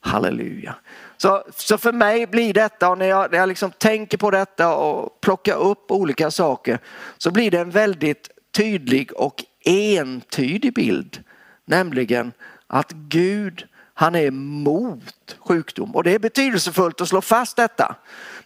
[0.01, 0.75] Halleluja.
[1.17, 4.75] Så, så för mig blir detta, och när jag, när jag liksom tänker på detta
[4.75, 6.79] och plockar upp olika saker,
[7.19, 11.25] så blir det en väldigt tydlig och entydig bild.
[11.65, 12.33] Nämligen
[12.67, 13.67] att Gud
[14.03, 17.97] han är emot sjukdom och det är betydelsefullt att slå fast detta.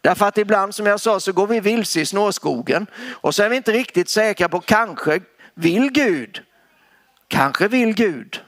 [0.00, 3.48] Därför att ibland som jag sa så går vi vilse i snårskogen och så är
[3.48, 5.20] vi inte riktigt säkra på kanske
[5.54, 6.42] vill Gud,
[7.28, 8.42] kanske vill Gud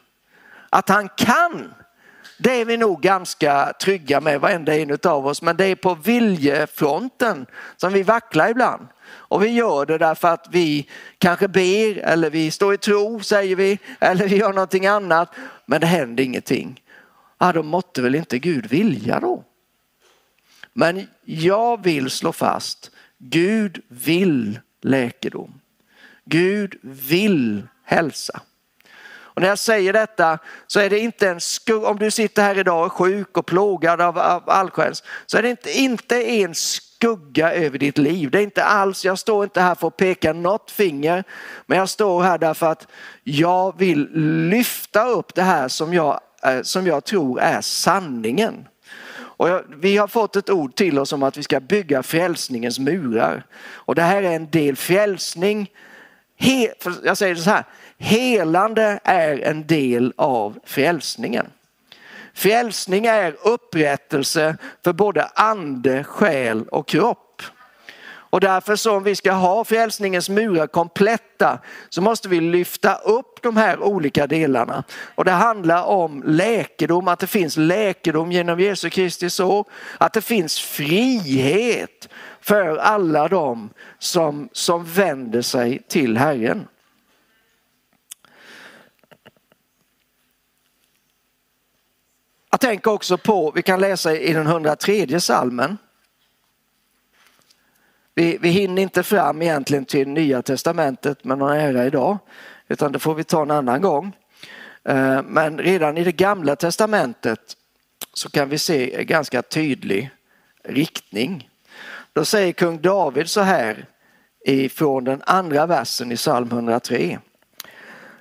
[0.71, 1.75] att han kan.
[2.38, 5.94] Det är vi nog ganska trygga med varenda en av oss men det är på
[5.94, 8.88] viljefronten som vi vacklar ibland.
[9.09, 13.57] Och vi gör det därför att vi kanske ber eller vi står i tro säger
[13.57, 15.35] vi eller vi gör någonting annat
[15.66, 16.81] men det händer ingenting
[17.38, 19.44] ja då måtte väl inte Gud vilja då.
[20.72, 25.61] Men jag vill slå fast, Gud vill läkedom.
[26.24, 28.40] Gud vill hälsa.
[29.38, 32.59] Och när jag säger detta så är det inte en skugga, om du sitter här
[32.59, 36.55] idag och är sjuk och plågad av, av allsköns, så är det inte, inte en
[36.55, 38.31] skugga över ditt liv.
[38.31, 41.24] Det är inte alls, jag står inte här för att peka något finger,
[41.66, 42.87] men jag står här därför att
[43.22, 44.09] jag vill
[44.48, 48.68] lyfta upp det här som jag Eh, som jag tror är sanningen.
[49.38, 53.46] Och vi har fått ett ord till oss om att vi ska bygga frälsningens murar.
[53.72, 55.70] Och det här är en del frälsning.
[56.37, 56.72] He,
[57.05, 57.64] jag säger så här,
[57.98, 61.46] helande är en del av frälsningen.
[62.35, 67.42] Frälsning är upprättelse för både ande, själ och kropp.
[68.31, 73.43] Och därför så om vi ska ha frälsningens murar kompletta så måste vi lyfta upp
[73.43, 74.85] de här olika delarna.
[75.14, 79.64] Och det handlar om läkedom, att det finns läkedom genom Jesu Kristi sår.
[79.99, 82.09] att det finns frihet
[82.41, 86.69] för alla de som, som vänder sig till Herren.
[92.51, 95.79] Jag tänker också på, vi kan läsa i den 103 salmen.
[98.18, 102.18] Vi, vi hinner inte fram egentligen till Nya Testamentet med någon ära idag,
[102.68, 104.16] utan det får vi ta en annan gång.
[104.85, 107.40] Eh, men redan i det gamla testamentet
[108.14, 110.11] så kan vi se en ganska tydlig
[110.64, 111.48] riktning.
[112.12, 113.87] Då säger kung David så här
[114.44, 117.18] ifrån den andra versen i psalm 103.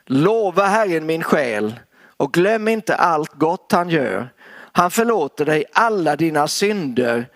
[0.05, 1.79] Lova Herren min själ
[2.17, 4.29] och glöm inte allt gott han gör.
[4.71, 7.29] Han förlåter dig alla dina synder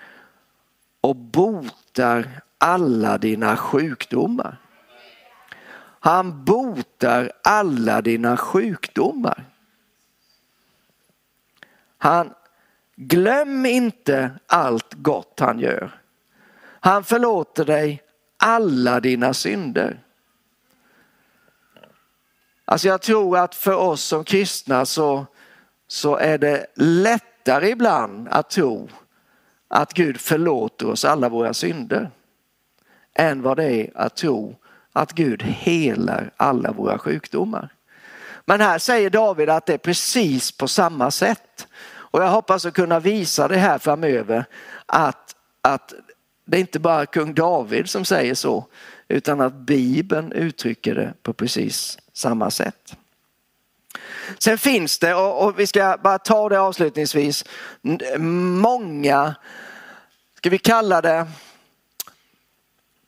[1.02, 4.58] och botar alla dina sjukdomar.
[6.00, 9.44] Han botar alla dina sjukdomar.
[11.98, 12.34] Han
[13.04, 16.02] Glöm inte allt gott han gör.
[16.80, 18.02] Han förlåter dig
[18.38, 20.00] alla dina synder.
[22.66, 25.26] Alltså jag tror att för oss som kristna så,
[25.88, 28.90] så är det lättare ibland att tro
[29.68, 32.12] att Gud förlåter oss alla våra synder
[33.14, 34.56] än vad det är att tro
[34.94, 37.70] att Gud helar alla våra sjukdomar.
[38.46, 41.68] Men här säger David att det är precis på samma sätt.
[41.88, 44.46] Och jag hoppas att kunna visa det här framöver
[44.86, 45.94] att, att
[46.46, 48.66] det är inte bara kung David som säger så
[49.08, 52.96] utan att Bibeln uttrycker det på precis samma sätt.
[54.40, 57.46] Sen finns det, och, och vi ska bara ta det avslutningsvis,
[58.18, 59.36] många,
[60.38, 61.28] ska vi kalla det,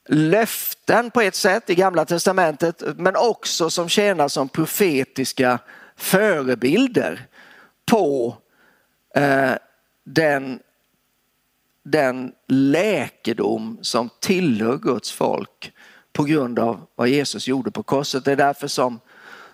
[0.09, 5.59] löften på ett sätt i gamla testamentet men också som tjänar som profetiska
[5.95, 7.27] förebilder
[7.85, 8.37] på
[9.15, 9.51] eh,
[10.03, 10.59] den,
[11.83, 15.71] den läkedom som tillhör Guds folk
[16.13, 18.25] på grund av vad Jesus gjorde på korset.
[18.25, 18.99] Det är därför som,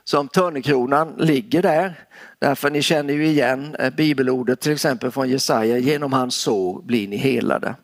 [0.04, 2.06] som törnekronan ligger där.
[2.40, 7.08] Därför ni känner ju igen eh, bibelordet till exempel från Jesaja, genom hans sår blir
[7.08, 7.76] ni helade.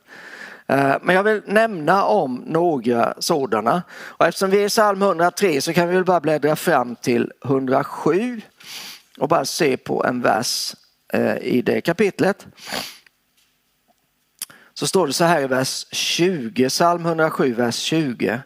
[0.67, 3.83] Eh, men jag vill nämna om några sådana.
[3.91, 7.31] Och eftersom vi är i psalm 103 så kan vi väl bara bläddra fram till
[7.43, 8.41] 107
[9.17, 10.75] och bara se på en vers
[11.13, 12.47] eh, i det kapitlet.
[14.73, 18.39] Så står det så här i vers 20, psalm 107, vers 20.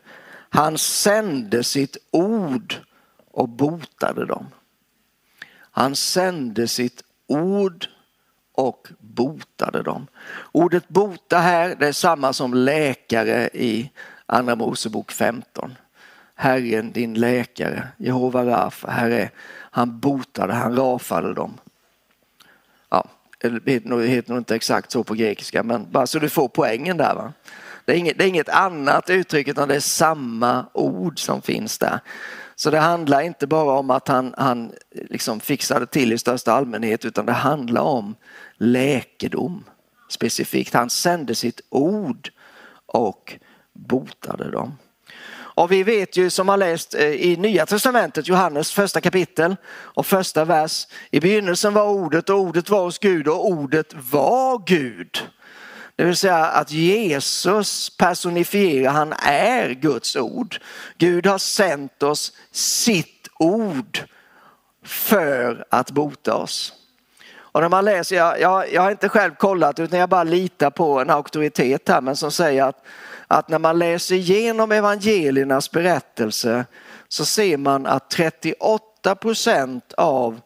[0.49, 2.75] Han sände sitt ord
[3.31, 4.45] och botade dem.
[5.71, 7.87] Han sände sitt ord
[8.53, 8.87] och
[9.19, 10.07] botade dem.
[10.51, 13.91] Ordet bota här det är samma som läkare i
[14.25, 15.75] Andra Mosebok 15.
[16.35, 19.29] Herren din läkare, Jehova Rafa, herre,
[19.71, 21.57] han botade, han rafade dem.
[22.89, 23.05] Ja,
[23.39, 27.15] det heter nog inte exakt så på grekiska men bara så du får poängen där.
[27.15, 27.33] Va?
[27.85, 31.77] Det är, inget, det är inget annat uttryck utan det är samma ord som finns
[31.77, 31.99] där.
[32.59, 37.05] Så det handlar inte bara om att han, han liksom fixade till i största allmänhet
[37.05, 38.15] utan det handlar om
[38.57, 39.63] läkedom
[40.09, 40.73] specifikt.
[40.73, 42.29] Han sände sitt ord
[42.85, 43.35] och
[43.73, 44.77] botade dem.
[45.31, 50.05] Och vi vet ju som har läst eh, i Nya Testamentet, Johannes första kapitel och
[50.05, 50.87] första vers.
[51.11, 55.17] I begynnelsen var ordet och ordet var hos Gud och ordet var Gud.
[55.99, 60.59] Det vill säga att Jesus personifierar, han är Guds ord.
[60.97, 63.99] Gud har sänt oss sitt ord
[64.83, 66.73] för att bota oss.
[67.33, 70.69] Och när man läser, jag, jag, jag har inte själv kollat utan jag bara litar
[70.69, 72.85] på en auktoritet här men som säger att,
[73.27, 76.65] att när man läser igenom evangeliernas berättelse
[77.07, 80.41] så ser man att 38 procent av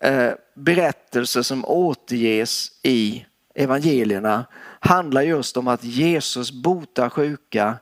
[0.00, 4.44] eh, berättelser som återges i evangelierna
[4.84, 7.78] handlar just om att Jesus botar sjuka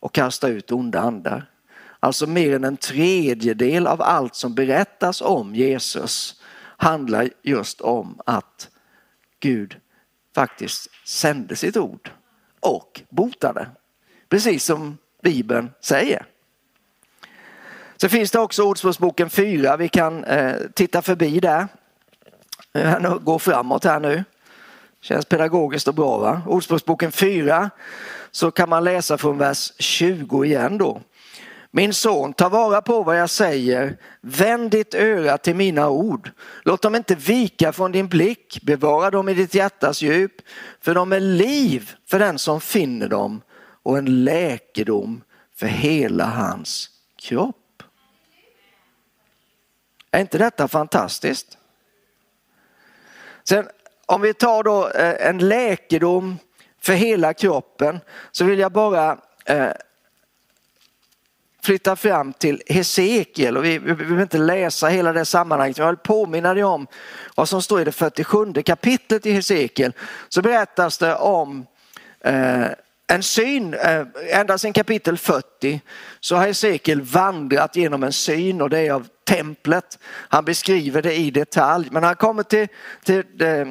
[0.00, 1.50] och kastar ut onda andar.
[2.00, 6.40] Alltså mer än en tredjedel av allt som berättas om Jesus
[6.76, 8.68] handlar just om att
[9.40, 9.76] Gud
[10.34, 12.10] faktiskt sände sitt ord
[12.60, 13.66] och botade.
[14.28, 16.26] Precis som Bibeln säger.
[17.96, 21.68] Så finns det också Ordspråksboken 4, vi kan eh, titta förbi där.
[22.72, 24.24] Eh, gå framåt här nu.
[25.04, 26.42] Känns pedagogiskt och bra va?
[26.46, 27.70] Ordspråksboken 4
[28.30, 31.00] så kan man läsa från vers 20 igen då.
[31.70, 36.30] Min son, ta vara på vad jag säger, vänd ditt öra till mina ord.
[36.62, 40.32] Låt dem inte vika från din blick, bevara dem i ditt hjärtas djup,
[40.80, 43.42] för de är liv för den som finner dem
[43.82, 45.22] och en läkedom
[45.56, 47.82] för hela hans kropp.
[50.10, 51.58] Är inte detta fantastiskt?
[53.44, 53.68] Sen
[54.06, 56.38] om vi tar då eh, en läkedom
[56.82, 58.00] för hela kroppen
[58.32, 59.70] så vill jag bara eh,
[61.64, 65.78] flytta fram till Hesekiel och vi, vi behöver inte läsa hela det sammanhanget.
[65.78, 66.86] Jag vill påminna dig om
[67.34, 69.92] vad som står i det 47 kapitlet i Hesekiel.
[70.28, 71.66] Så berättas det om
[72.20, 72.66] eh,
[73.06, 75.80] en syn, eh, ända sedan kapitel 40
[76.20, 79.98] så har Hesekiel vandrat genom en syn och det är av templet.
[80.28, 82.68] Han beskriver det i detalj men han kommer till,
[83.04, 83.66] till, eh,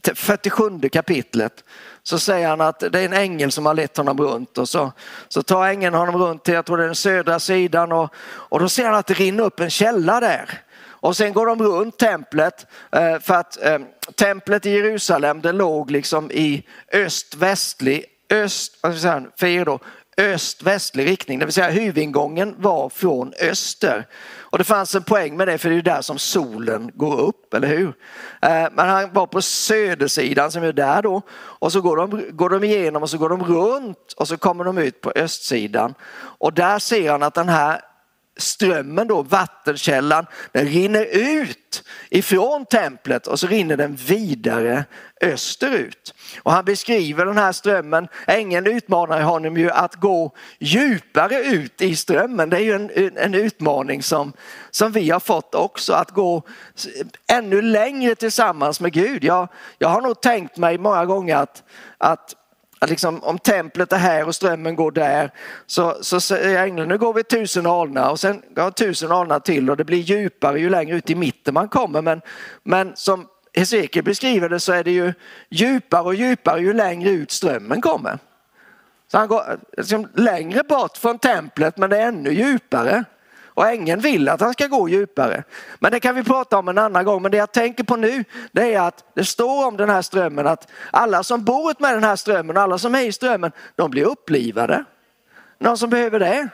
[0.00, 1.64] till 47 kapitlet
[2.02, 4.92] så säger han att det är en ängel som har lett honom runt och så,
[5.28, 8.60] så tar ängeln honom runt till, jag tror det är den södra sidan och, och
[8.60, 10.62] då ser han att det rinner upp en källa där.
[11.02, 13.78] Och sen går de runt templet eh, för att eh,
[14.14, 18.76] templet i Jerusalem det låg liksom i öst-västlig, öst,
[19.36, 19.78] för då,
[20.16, 24.06] öst-västlig riktning, det vill säga huvudingången var från öster.
[24.52, 27.54] Och det fanns en poäng med det för det är där som solen går upp,
[27.54, 27.88] eller hur?
[28.42, 32.50] Eh, men han var på södersidan som är där då och så går de, går
[32.50, 35.94] de igenom och så går de runt och så kommer de ut på östsidan.
[36.14, 37.80] Och där ser han att den här
[38.36, 44.84] strömmen då, vattenkällan, den rinner ut ifrån templet och så rinner den vidare
[45.20, 46.14] österut.
[46.42, 51.96] Och han beskriver den här strömmen, ängeln utmanar honom ju att gå djupare ut i
[51.96, 52.50] strömmen.
[52.50, 54.32] Det är ju en, en utmaning som,
[54.70, 56.42] som vi har fått också, att gå
[57.32, 59.24] ännu längre tillsammans med Gud.
[59.24, 61.62] Jag, jag har nog tänkt mig många gånger att,
[61.98, 62.34] att
[62.88, 65.30] liksom, om templet är här och strömmen går där
[65.66, 69.70] så, så säger ängeln nu går vi tusen alnar och sen går tusen alnar till
[69.70, 72.02] och det blir djupare ju längre ut i mitten man kommer.
[72.02, 72.20] Men,
[72.62, 75.12] men som Hesekiel beskriver det så är det ju
[75.50, 78.18] djupare och djupare ju längre ut strömmen kommer.
[79.10, 83.04] Så han går liksom, längre bort från templet men det är ännu djupare.
[83.54, 85.44] Och ängeln vill att han ska gå djupare.
[85.78, 87.22] Men det kan vi prata om en annan gång.
[87.22, 90.46] Men det jag tänker på nu det är att det står om den här strömmen
[90.46, 93.90] att alla som bor med den här strömmen och alla som är i strömmen de
[93.90, 94.84] blir upplivade.
[95.58, 96.48] Någon som behöver det?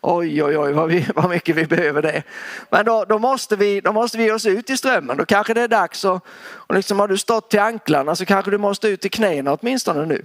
[0.00, 2.22] Oj, oj, oj vad, vi, vad mycket vi behöver det.
[2.70, 5.16] Men då, då, måste vi, då måste vi ge oss ut i strömmen.
[5.16, 8.50] Då kanske det är dags att, och liksom har du stått till anklarna så kanske
[8.50, 10.24] du måste ut till knäna åtminstone nu.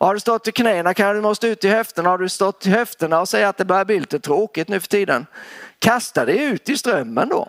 [0.00, 2.10] Och har du stått i knäna kanske du måste ut i höfterna.
[2.10, 4.88] Har du stått i höfterna och säger att det börjar bli lite tråkigt nu för
[4.88, 5.26] tiden.
[5.78, 7.48] Kasta dig ut i strömmen då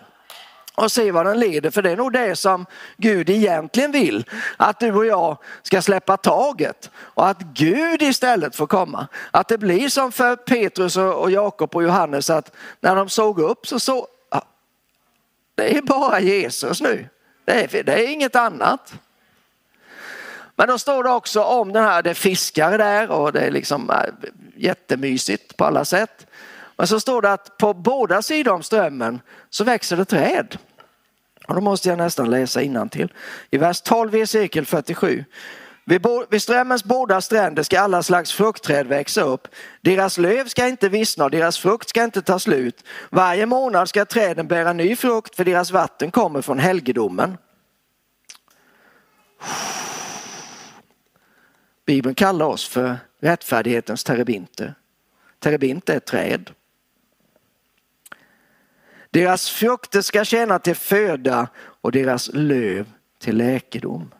[0.75, 1.71] och se vad den leder.
[1.71, 2.65] För det är nog det som
[2.97, 4.25] Gud egentligen vill.
[4.57, 9.07] Att du och jag ska släppa taget och att Gud istället får komma.
[9.31, 13.67] Att det blir som för Petrus och Jakob och Johannes att när de såg upp
[13.67, 14.07] så såg
[15.55, 17.09] det är bara Jesus nu.
[17.45, 18.93] Det är, det är inget annat.
[20.55, 23.51] Men då står det också om den här, det är fiskare där och det är
[23.51, 26.27] liksom äh, jättemysigt på alla sätt.
[26.77, 30.57] Men så står det att på båda sidor om strömmen så växer det träd.
[31.47, 33.13] Och då måste jag nästan läsa till.
[33.49, 35.25] I vers 12 i cirkel 47.
[36.29, 39.47] Vid strömmens båda stränder ska alla slags fruktträd växa upp.
[39.81, 42.83] Deras löv ska inte vissna och deras frukt ska inte ta slut.
[43.09, 47.37] Varje månad ska träden bära ny frukt för deras vatten kommer från helgedomen.
[51.91, 54.73] Bibeln kallar oss för rättfärdighetens terebinter.
[55.39, 56.51] Terebint är ett träd.
[59.09, 62.85] Deras frukter ska tjäna till föda och deras löv
[63.19, 64.11] till läkedom.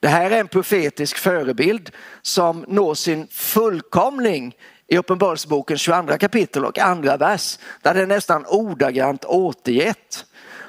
[0.00, 1.90] Det här är en profetisk förebild
[2.22, 4.56] som når sin fullkomning
[4.86, 10.26] i Uppenbarelseboken 22 kapitel och andra vers där det är nästan ordagrant återgett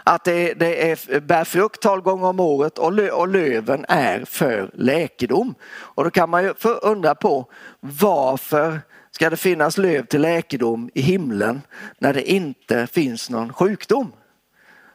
[0.08, 4.26] att det, det är, bär frukt tolv gånger om året och, lö, och löven är
[4.26, 5.56] för läkedom.
[5.66, 8.80] Och då kan man ju undra på varför
[9.12, 11.62] ska det finnas löv till läkedom i himlen
[12.00, 14.12] när det inte finns någon sjukdom?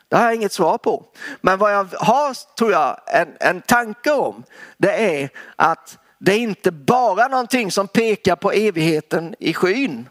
[0.08, 1.04] Det har jag inget svar på.
[1.40, 4.42] Men vad jag har, tror jag, en, en tanke om,
[4.76, 10.08] det är att det är inte bara någonting som pekar på evigheten i skyn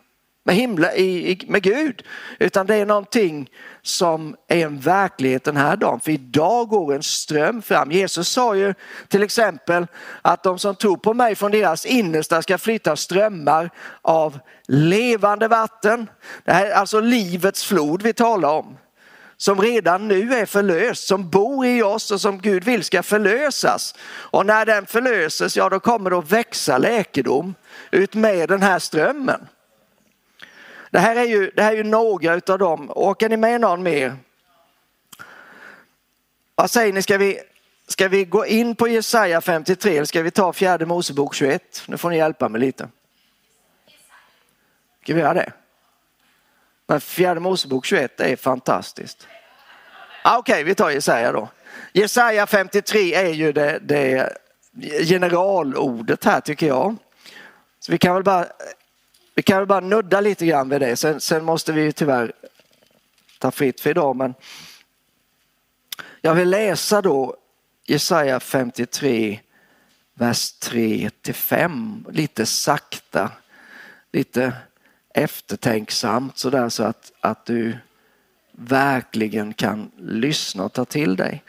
[0.50, 2.04] med, himla, i, med Gud.
[2.40, 3.50] Utan det är någonting
[3.82, 6.00] som är en verklighet den här dagen.
[6.00, 7.92] För idag går en ström fram.
[7.92, 8.74] Jesus sa ju
[9.08, 9.88] till exempel
[10.22, 13.70] att de som tror på mig från deras innersta ska flytta strömmar
[14.02, 16.10] av levande vatten.
[16.46, 18.78] Det här är alltså livets flod vi talar om.
[19.38, 23.96] Som redan nu är förlöst, som bor i oss och som Gud vill ska förlösas.
[24.10, 27.56] Och när den förlöses, ja då kommer det att växa läkedom
[27.92, 29.48] ut med den här strömmen.
[30.92, 32.92] Det här är ju, det här är ju några utav dem.
[32.96, 34.16] Åker ni med någon mer?
[36.56, 37.40] Vad säger ni, ska vi,
[37.88, 41.84] ska vi gå in på Jesaja 53 eller ska vi ta fjärde Mosebok 21?
[41.86, 42.90] Nu får ni hjälpa mig lite.
[45.04, 45.52] Ska vi göra det?
[46.88, 49.28] Men fjärde Mosebok 21 är fantastiskt.
[50.24, 51.50] Ah, Okej, okay, vi tar Jesaja då.
[51.94, 54.34] Jesaja 53 är ju det, det
[55.08, 56.96] generalordet här tycker jag.
[57.80, 58.46] Så vi kan väl bara
[59.40, 60.96] vi kan bara nudda lite grann vid det.
[60.96, 62.32] Sen, sen måste vi tyvärr
[63.38, 64.16] ta fritt för idag.
[64.16, 64.34] Men
[66.22, 67.36] jag vill läsa då
[67.86, 69.40] Jesaja 53,
[70.14, 72.06] vers 3 till 5.
[72.12, 73.32] Lite sakta,
[74.12, 74.54] lite
[75.14, 77.78] eftertänksamt sådär så att, att du
[78.52, 81.44] verkligen kan lyssna och ta till dig.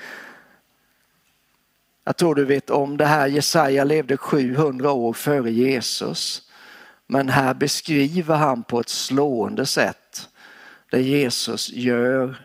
[2.05, 3.26] Jag tror du vet om det här.
[3.26, 6.49] Jesaja levde 700 år före Jesus.
[7.13, 10.29] Men här beskriver han på ett slående sätt
[10.91, 12.37] det Jesus gör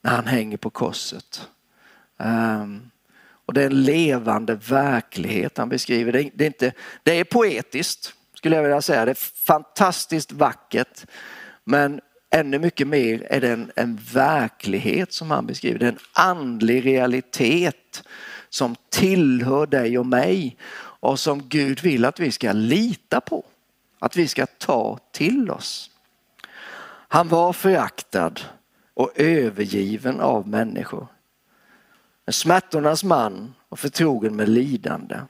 [0.00, 1.48] när han hänger på korset.
[2.18, 2.90] Ehm,
[3.46, 6.12] och det är en levande verklighet han beskriver.
[6.12, 6.72] Det är, det är, inte,
[7.02, 9.04] det är poetiskt skulle jag vilja säga.
[9.04, 11.06] Det är fantastiskt vackert.
[11.64, 15.78] Men ännu mycket mer är det en, en verklighet som han beskriver.
[15.78, 18.02] Det är en andlig realitet
[18.48, 20.56] som tillhör dig och mig
[21.00, 23.44] och som Gud vill att vi ska lita på
[24.00, 25.90] att vi ska ta till oss.
[27.08, 28.34] Han var föraktad
[28.94, 31.06] och övergiven av människor.
[32.26, 35.20] En smärtornas man och förtrogen med lidande.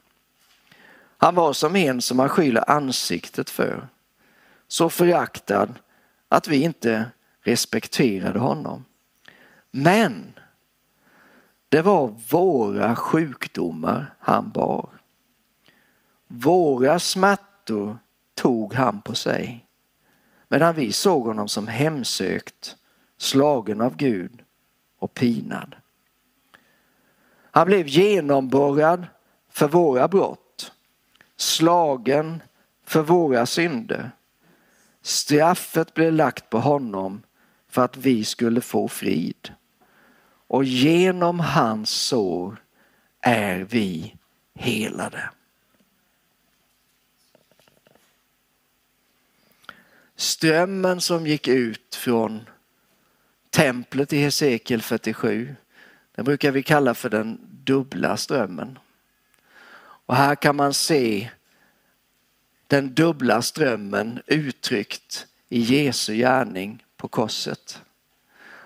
[1.16, 3.88] Han var som en som man skyller ansiktet för.
[4.68, 5.68] Så föraktad
[6.28, 7.10] att vi inte
[7.40, 8.84] respekterade honom.
[9.70, 10.32] Men
[11.68, 14.88] det var våra sjukdomar han bar.
[16.26, 17.98] Våra smärtor
[18.40, 19.66] tog han på sig.
[20.48, 22.76] Medan vi såg honom som hemsökt,
[23.18, 24.42] slagen av Gud
[24.98, 25.76] och pinad.
[27.50, 29.06] Han blev genomborrad
[29.50, 30.72] för våra brott,
[31.36, 32.42] slagen
[32.84, 34.10] för våra synder.
[35.02, 37.22] Straffet blev lagt på honom
[37.68, 39.54] för att vi skulle få frid.
[40.46, 42.62] Och genom hans sår
[43.20, 44.16] är vi
[44.54, 45.30] helade.
[50.20, 52.48] Strömmen som gick ut från
[53.50, 55.54] templet i Hesekiel 47,
[56.14, 58.78] den brukar vi kalla för den dubbla strömmen.
[59.80, 61.30] Och här kan man se
[62.66, 67.82] den dubbla strömmen uttryckt i Jesu gärning på korset.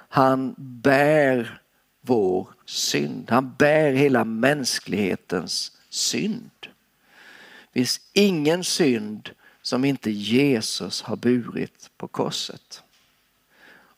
[0.08, 1.60] Han bär
[2.00, 3.30] vår synd.
[3.30, 6.50] Han bär hela mänsklighetens synd.
[7.72, 9.30] Det finns ingen synd
[9.64, 12.82] som inte Jesus har burit på korset.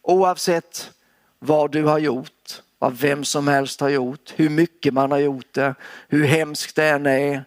[0.03, 0.91] Oavsett
[1.39, 5.53] vad du har gjort, vad vem som helst har gjort, hur mycket man har gjort
[5.53, 5.75] det,
[6.09, 7.45] hur hemskt det än är,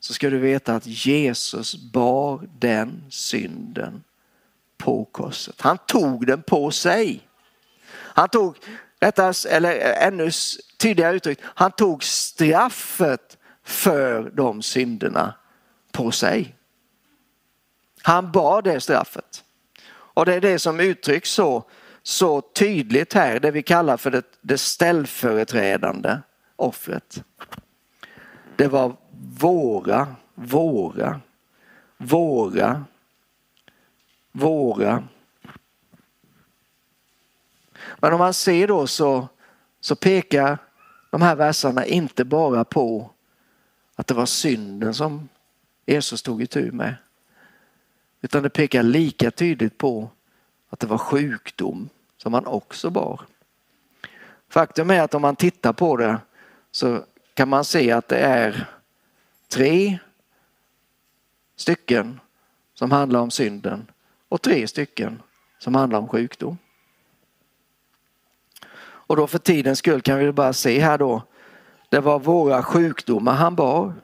[0.00, 4.04] så ska du veta att Jesus bar den synden
[4.76, 5.60] på korset.
[5.60, 7.28] Han tog den på sig.
[7.90, 8.56] Han tog,
[8.98, 10.30] detta, eller ännu
[10.76, 15.34] tydligare uttryckt, han tog straffet för de synderna
[15.92, 16.57] på sig.
[18.08, 19.44] Han bar det straffet.
[19.90, 21.64] Och det är det som uttrycks så,
[22.02, 26.18] så tydligt här, det vi kallar för det, det ställföreträdande
[26.56, 27.24] offret.
[28.56, 28.96] Det var
[29.38, 31.20] våra, våra,
[31.96, 32.84] våra,
[34.32, 35.04] våra.
[37.98, 39.28] Men om man ser då så,
[39.80, 40.58] så pekar
[41.10, 43.10] de här verserna inte bara på
[43.96, 45.28] att det var synden som
[45.86, 46.94] Jesus tog itu med.
[48.20, 50.10] Utan det pekar lika tydligt på
[50.68, 53.20] att det var sjukdom som han också bar.
[54.48, 56.18] Faktum är att om man tittar på det
[56.70, 57.04] så
[57.34, 58.68] kan man se att det är
[59.48, 59.98] tre
[61.56, 62.20] stycken
[62.74, 63.90] som handlar om synden
[64.28, 65.22] och tre stycken
[65.58, 66.58] som handlar om sjukdom.
[68.80, 71.22] Och då för tidens skull kan vi bara se här då.
[71.88, 73.94] Det var våra sjukdomar han bar.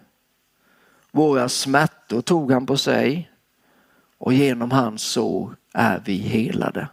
[1.10, 3.30] Våra smärtor tog han på sig
[4.18, 6.88] och genom hans sår är vi helade.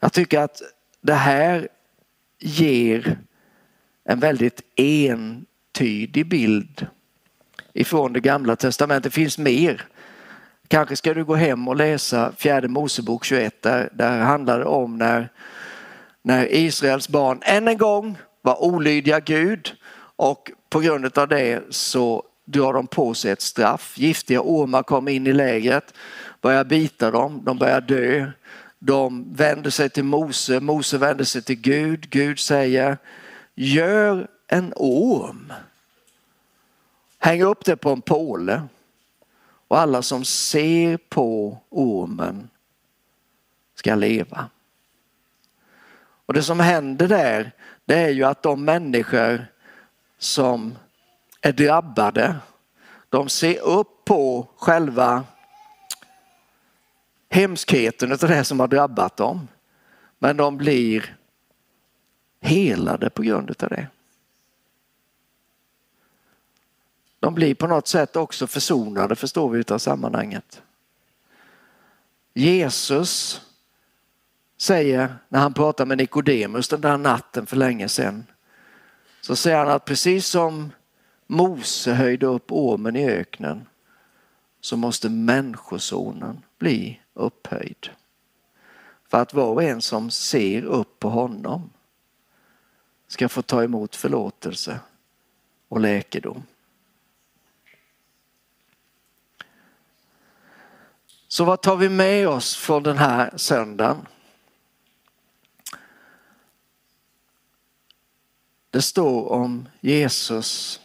[0.00, 0.62] Jag tycker att
[1.00, 1.68] det här
[2.38, 3.18] ger
[4.04, 6.86] en väldigt entydig bild
[7.72, 9.12] ifrån det gamla testamentet.
[9.12, 9.84] Det finns mer.
[10.68, 14.98] Kanske ska du gå hem och läsa fjärde Mosebok 21 där, där handlar det om
[14.98, 15.28] när,
[16.22, 19.72] när Israels barn än en gång var olydiga Gud
[20.16, 23.98] och på grund av det så drar de på sig ett straff.
[23.98, 25.94] Giftiga ormar kommer in i lägret,
[26.40, 28.30] börjar bita dem, de börjar dö.
[28.78, 32.10] De vänder sig till Mose, Mose vänder sig till Gud.
[32.10, 32.98] Gud säger
[33.54, 35.52] gör en orm.
[37.18, 38.62] Häng upp det på en påle
[39.68, 42.48] och alla som ser på ormen
[43.74, 44.48] ska leva.
[46.26, 47.52] Och det som händer där
[47.84, 49.46] det är ju att de människor
[50.18, 50.74] som
[51.42, 52.36] är drabbade
[53.08, 55.24] de ser upp på själva
[57.30, 59.48] hemskheten av det som har drabbat dem.
[60.18, 61.16] Men de blir
[62.40, 63.86] helade på grund av det.
[67.20, 70.62] De blir på något sätt också försonade förstår vi utav sammanhanget.
[72.34, 73.40] Jesus
[74.56, 78.26] säger när han pratar med Nikodemus den där natten för länge sedan.
[79.20, 80.72] Så säger han att precis som
[81.26, 83.68] Mose höjde upp ormen i öknen
[84.60, 87.90] så måste människosonen bli upphöjd.
[89.08, 91.70] För att var och en som ser upp på honom
[93.06, 94.80] ska få ta emot förlåtelse
[95.68, 96.42] och läkedom.
[101.28, 104.06] Så vad tar vi med oss från den här söndagen?
[108.70, 110.81] Det står om Jesus.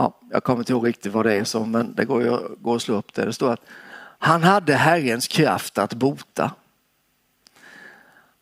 [0.00, 2.82] Ja, jag kommer inte ihåg riktigt vad det är som, men det går, går att
[2.82, 3.24] slå upp det.
[3.24, 3.64] Det står att
[4.18, 6.52] han hade Herrens kraft att bota.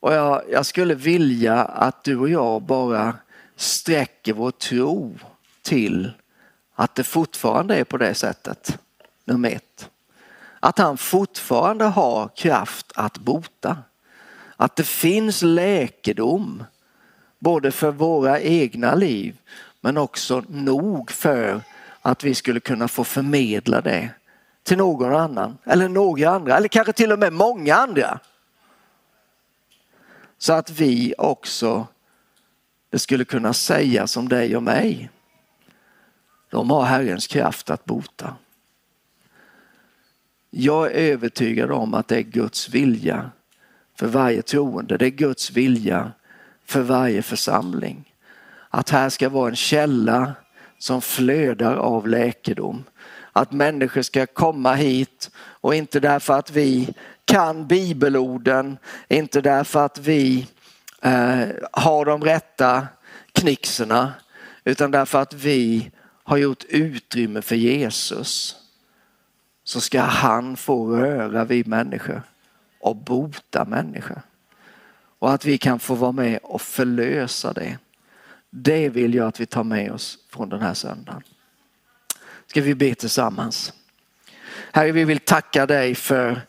[0.01, 3.15] Och jag, jag skulle vilja att du och jag bara
[3.57, 5.19] sträcker vår tro
[5.63, 6.11] till
[6.75, 8.79] att det fortfarande är på det sättet.
[9.25, 9.91] Nummer ett.
[10.61, 13.77] Att han fortfarande har kraft att bota.
[14.57, 16.65] Att det finns läkedom
[17.39, 19.37] både för våra egna liv
[19.81, 21.63] men också nog för
[22.03, 24.11] att vi skulle kunna få förmedla det
[24.63, 28.21] till någon annan eller några andra eller kanske till och med många andra.
[30.39, 31.87] Så att vi också,
[32.91, 35.11] det skulle kunna säga som dig och mig.
[36.51, 38.37] De har Herrens kraft att bota.
[40.51, 43.31] Jag är övertygad om att det är Guds vilja
[43.95, 44.97] för varje troende.
[44.97, 46.13] Det är Guds vilja
[46.65, 48.15] för varje församling.
[48.71, 50.35] Att här ska vara en källa
[50.79, 52.85] som flödar av läkedom.
[53.33, 56.95] Att människor ska komma hit och inte därför att vi
[57.25, 60.47] kan bibelorden, inte därför att vi
[61.03, 62.87] eh, har de rätta
[63.33, 64.13] knixerna,
[64.65, 65.91] utan därför att vi
[66.25, 68.57] har gjort utrymme för Jesus.
[69.65, 72.23] Så ska han få röra vid människor
[72.81, 74.23] och bota människor.
[75.19, 77.79] Och att vi kan få vara med och förlösa det.
[78.51, 81.23] Det vill jag att vi tar med oss från den här söndagen.
[82.47, 83.73] Ska vi be tillsammans.
[84.73, 86.41] Herre, vi vill tacka dig för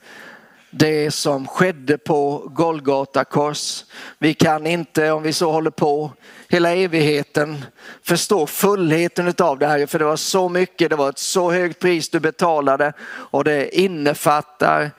[0.72, 3.86] det som skedde på Golgata kors.
[4.18, 6.12] Vi kan inte, om vi så håller på
[6.48, 7.66] hela evigheten,
[8.04, 9.86] förstå fullheten av det här.
[9.86, 13.80] För det var så mycket, det var ett så högt pris du betalade och det
[13.80, 14.92] innefattar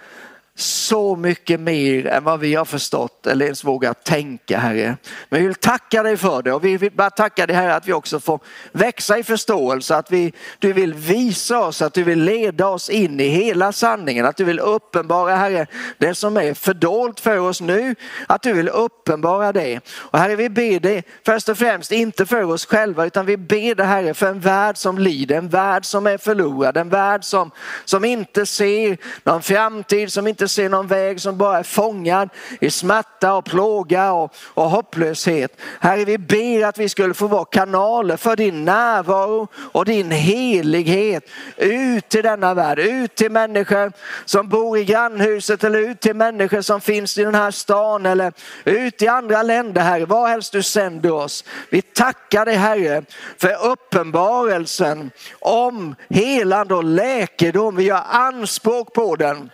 [0.54, 4.96] så mycket mer än vad vi har förstått eller ens vågat tänka Herre.
[5.28, 7.88] Men vi vill tacka dig för det och vi vill bara tacka dig Herre att
[7.88, 8.40] vi också får
[8.72, 13.20] växa i förståelse, att vi, du vill visa oss, att du vill leda oss in
[13.20, 15.66] i hela sanningen, att du vill uppenbara Herre
[15.98, 17.94] det som är fördolt för oss nu,
[18.26, 19.80] att du vill uppenbara det.
[19.90, 23.74] Och Herre vi ber dig först och främst inte för oss själva utan vi ber
[23.74, 27.50] dig Herre för en värld som lider, en värld som är förlorad, en värld som,
[27.84, 32.28] som inte ser någon framtid, som inte se någon väg som bara är fångad
[32.60, 35.60] i smärta och plåga och, och hopplöshet.
[35.80, 41.24] Herre, vi ber att vi skulle få vara kanaler för din närvaro och din helighet
[41.56, 43.92] ut till denna värld, ut till människor
[44.24, 48.32] som bor i grannhuset eller ut till människor som finns i den här stan eller
[48.64, 51.44] ut i andra länder, Herre, var helst du sänder oss.
[51.70, 53.02] Vi tackar dig Herre
[53.38, 57.76] för uppenbarelsen om helande och läkedom.
[57.76, 59.50] Vi gör anspråk på den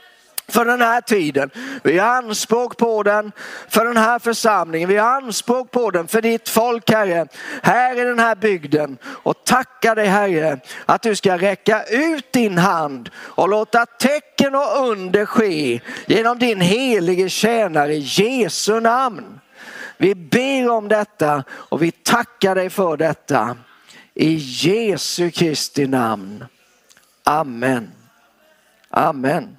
[0.49, 1.51] för den här tiden.
[1.83, 3.33] Vi har anspråk på den
[3.69, 4.89] för den här församlingen.
[4.89, 7.27] Vi har anspråk på den för ditt folk Herre,
[7.63, 8.99] här i den här bygden.
[9.05, 14.89] Och tacka dig Herre att du ska räcka ut din hand och låta tecken och
[14.89, 19.41] under ske genom din helige tjänare Jesu namn.
[19.99, 23.57] Vi ber om detta och vi tackar dig för detta.
[24.15, 26.45] I Jesu Kristi namn.
[27.25, 27.91] Amen.
[28.91, 29.57] Amen.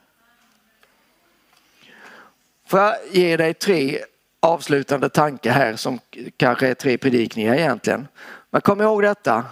[2.67, 4.03] Får jag ge dig tre
[4.39, 5.99] avslutande tankar här som
[6.37, 8.07] kanske är tre predikningar egentligen.
[8.49, 9.45] Men kom ihåg detta.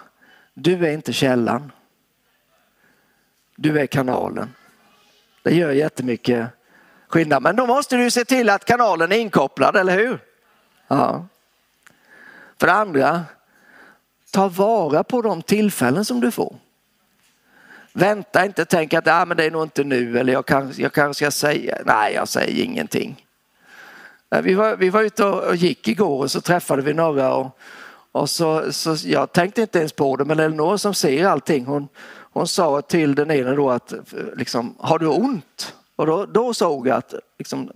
[0.54, 1.72] Du är inte källan.
[3.56, 4.56] Du är kanalen.
[5.44, 6.48] Det gör jättemycket
[7.08, 7.44] skillnad.
[7.44, 10.20] Men då måste du se till att kanalen är inkopplad, eller hur?
[10.88, 11.28] Ja.
[12.60, 13.24] För det andra,
[14.32, 16.55] ta vara på de tillfällen som du får.
[17.98, 20.94] Vänta inte, tänk att ah, men det är nog inte nu eller jag kanske jag
[20.94, 23.26] kan ska säga, nej jag säger ingenting.
[24.44, 27.58] Vi var, vi var ute och gick igår och så träffade vi några och,
[28.12, 31.88] och så, så jag tänkte inte ens på det men Elinor som ser allting hon,
[32.34, 33.94] hon sa till den ena då att
[34.36, 35.74] liksom, har du ont?
[35.96, 37.72] Och då, då såg jag att liksom,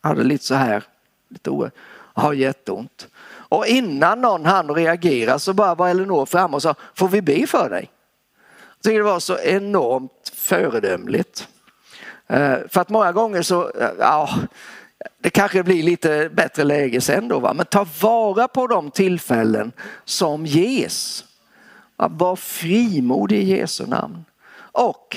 [0.00, 0.82] hade lite så här,
[1.28, 1.74] lite oerhört,
[2.14, 3.06] har jätteont.
[3.28, 7.46] Och innan någon hann reagera så bara var Elinor fram och sa, får vi be
[7.46, 7.90] för dig?
[8.78, 11.48] Jag tycker det var så enormt föredömligt.
[12.26, 14.30] Eh, för att många gånger så, eh, ja,
[15.18, 17.54] det kanske blir lite bättre läge sen då, va?
[17.54, 19.72] men ta vara på de tillfällen
[20.04, 21.24] som ges.
[21.96, 24.24] Var frimodig i Jesu namn.
[24.56, 25.16] Och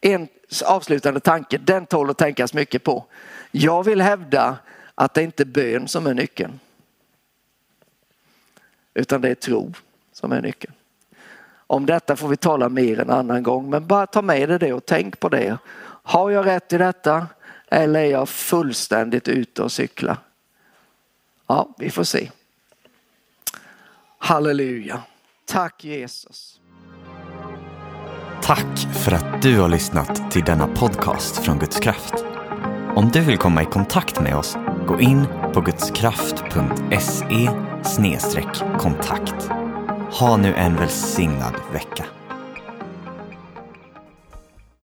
[0.00, 0.28] en
[0.64, 3.04] avslutande tanke, den tål att tänkas mycket på.
[3.50, 4.58] Jag vill hävda
[4.94, 6.60] att det inte är bön som är nyckeln.
[8.94, 9.72] Utan det är tro
[10.12, 10.74] som är nyckeln.
[11.70, 14.72] Om detta får vi tala mer en annan gång, men bara ta med dig det
[14.72, 15.58] och tänk på det.
[16.02, 17.26] Har jag rätt i detta
[17.70, 20.16] eller är jag fullständigt ute och cykla?
[21.46, 22.30] Ja, vi får se.
[24.18, 25.02] Halleluja.
[25.44, 26.60] Tack Jesus.
[28.42, 32.14] Tack för att du har lyssnat till denna podcast från Guds kraft.
[32.94, 34.56] Om du vill komma i kontakt med oss,
[34.86, 37.50] gå in på gudskraft.se
[38.78, 39.67] kontakt.
[40.12, 42.17] Ha nu en välsignad vecka.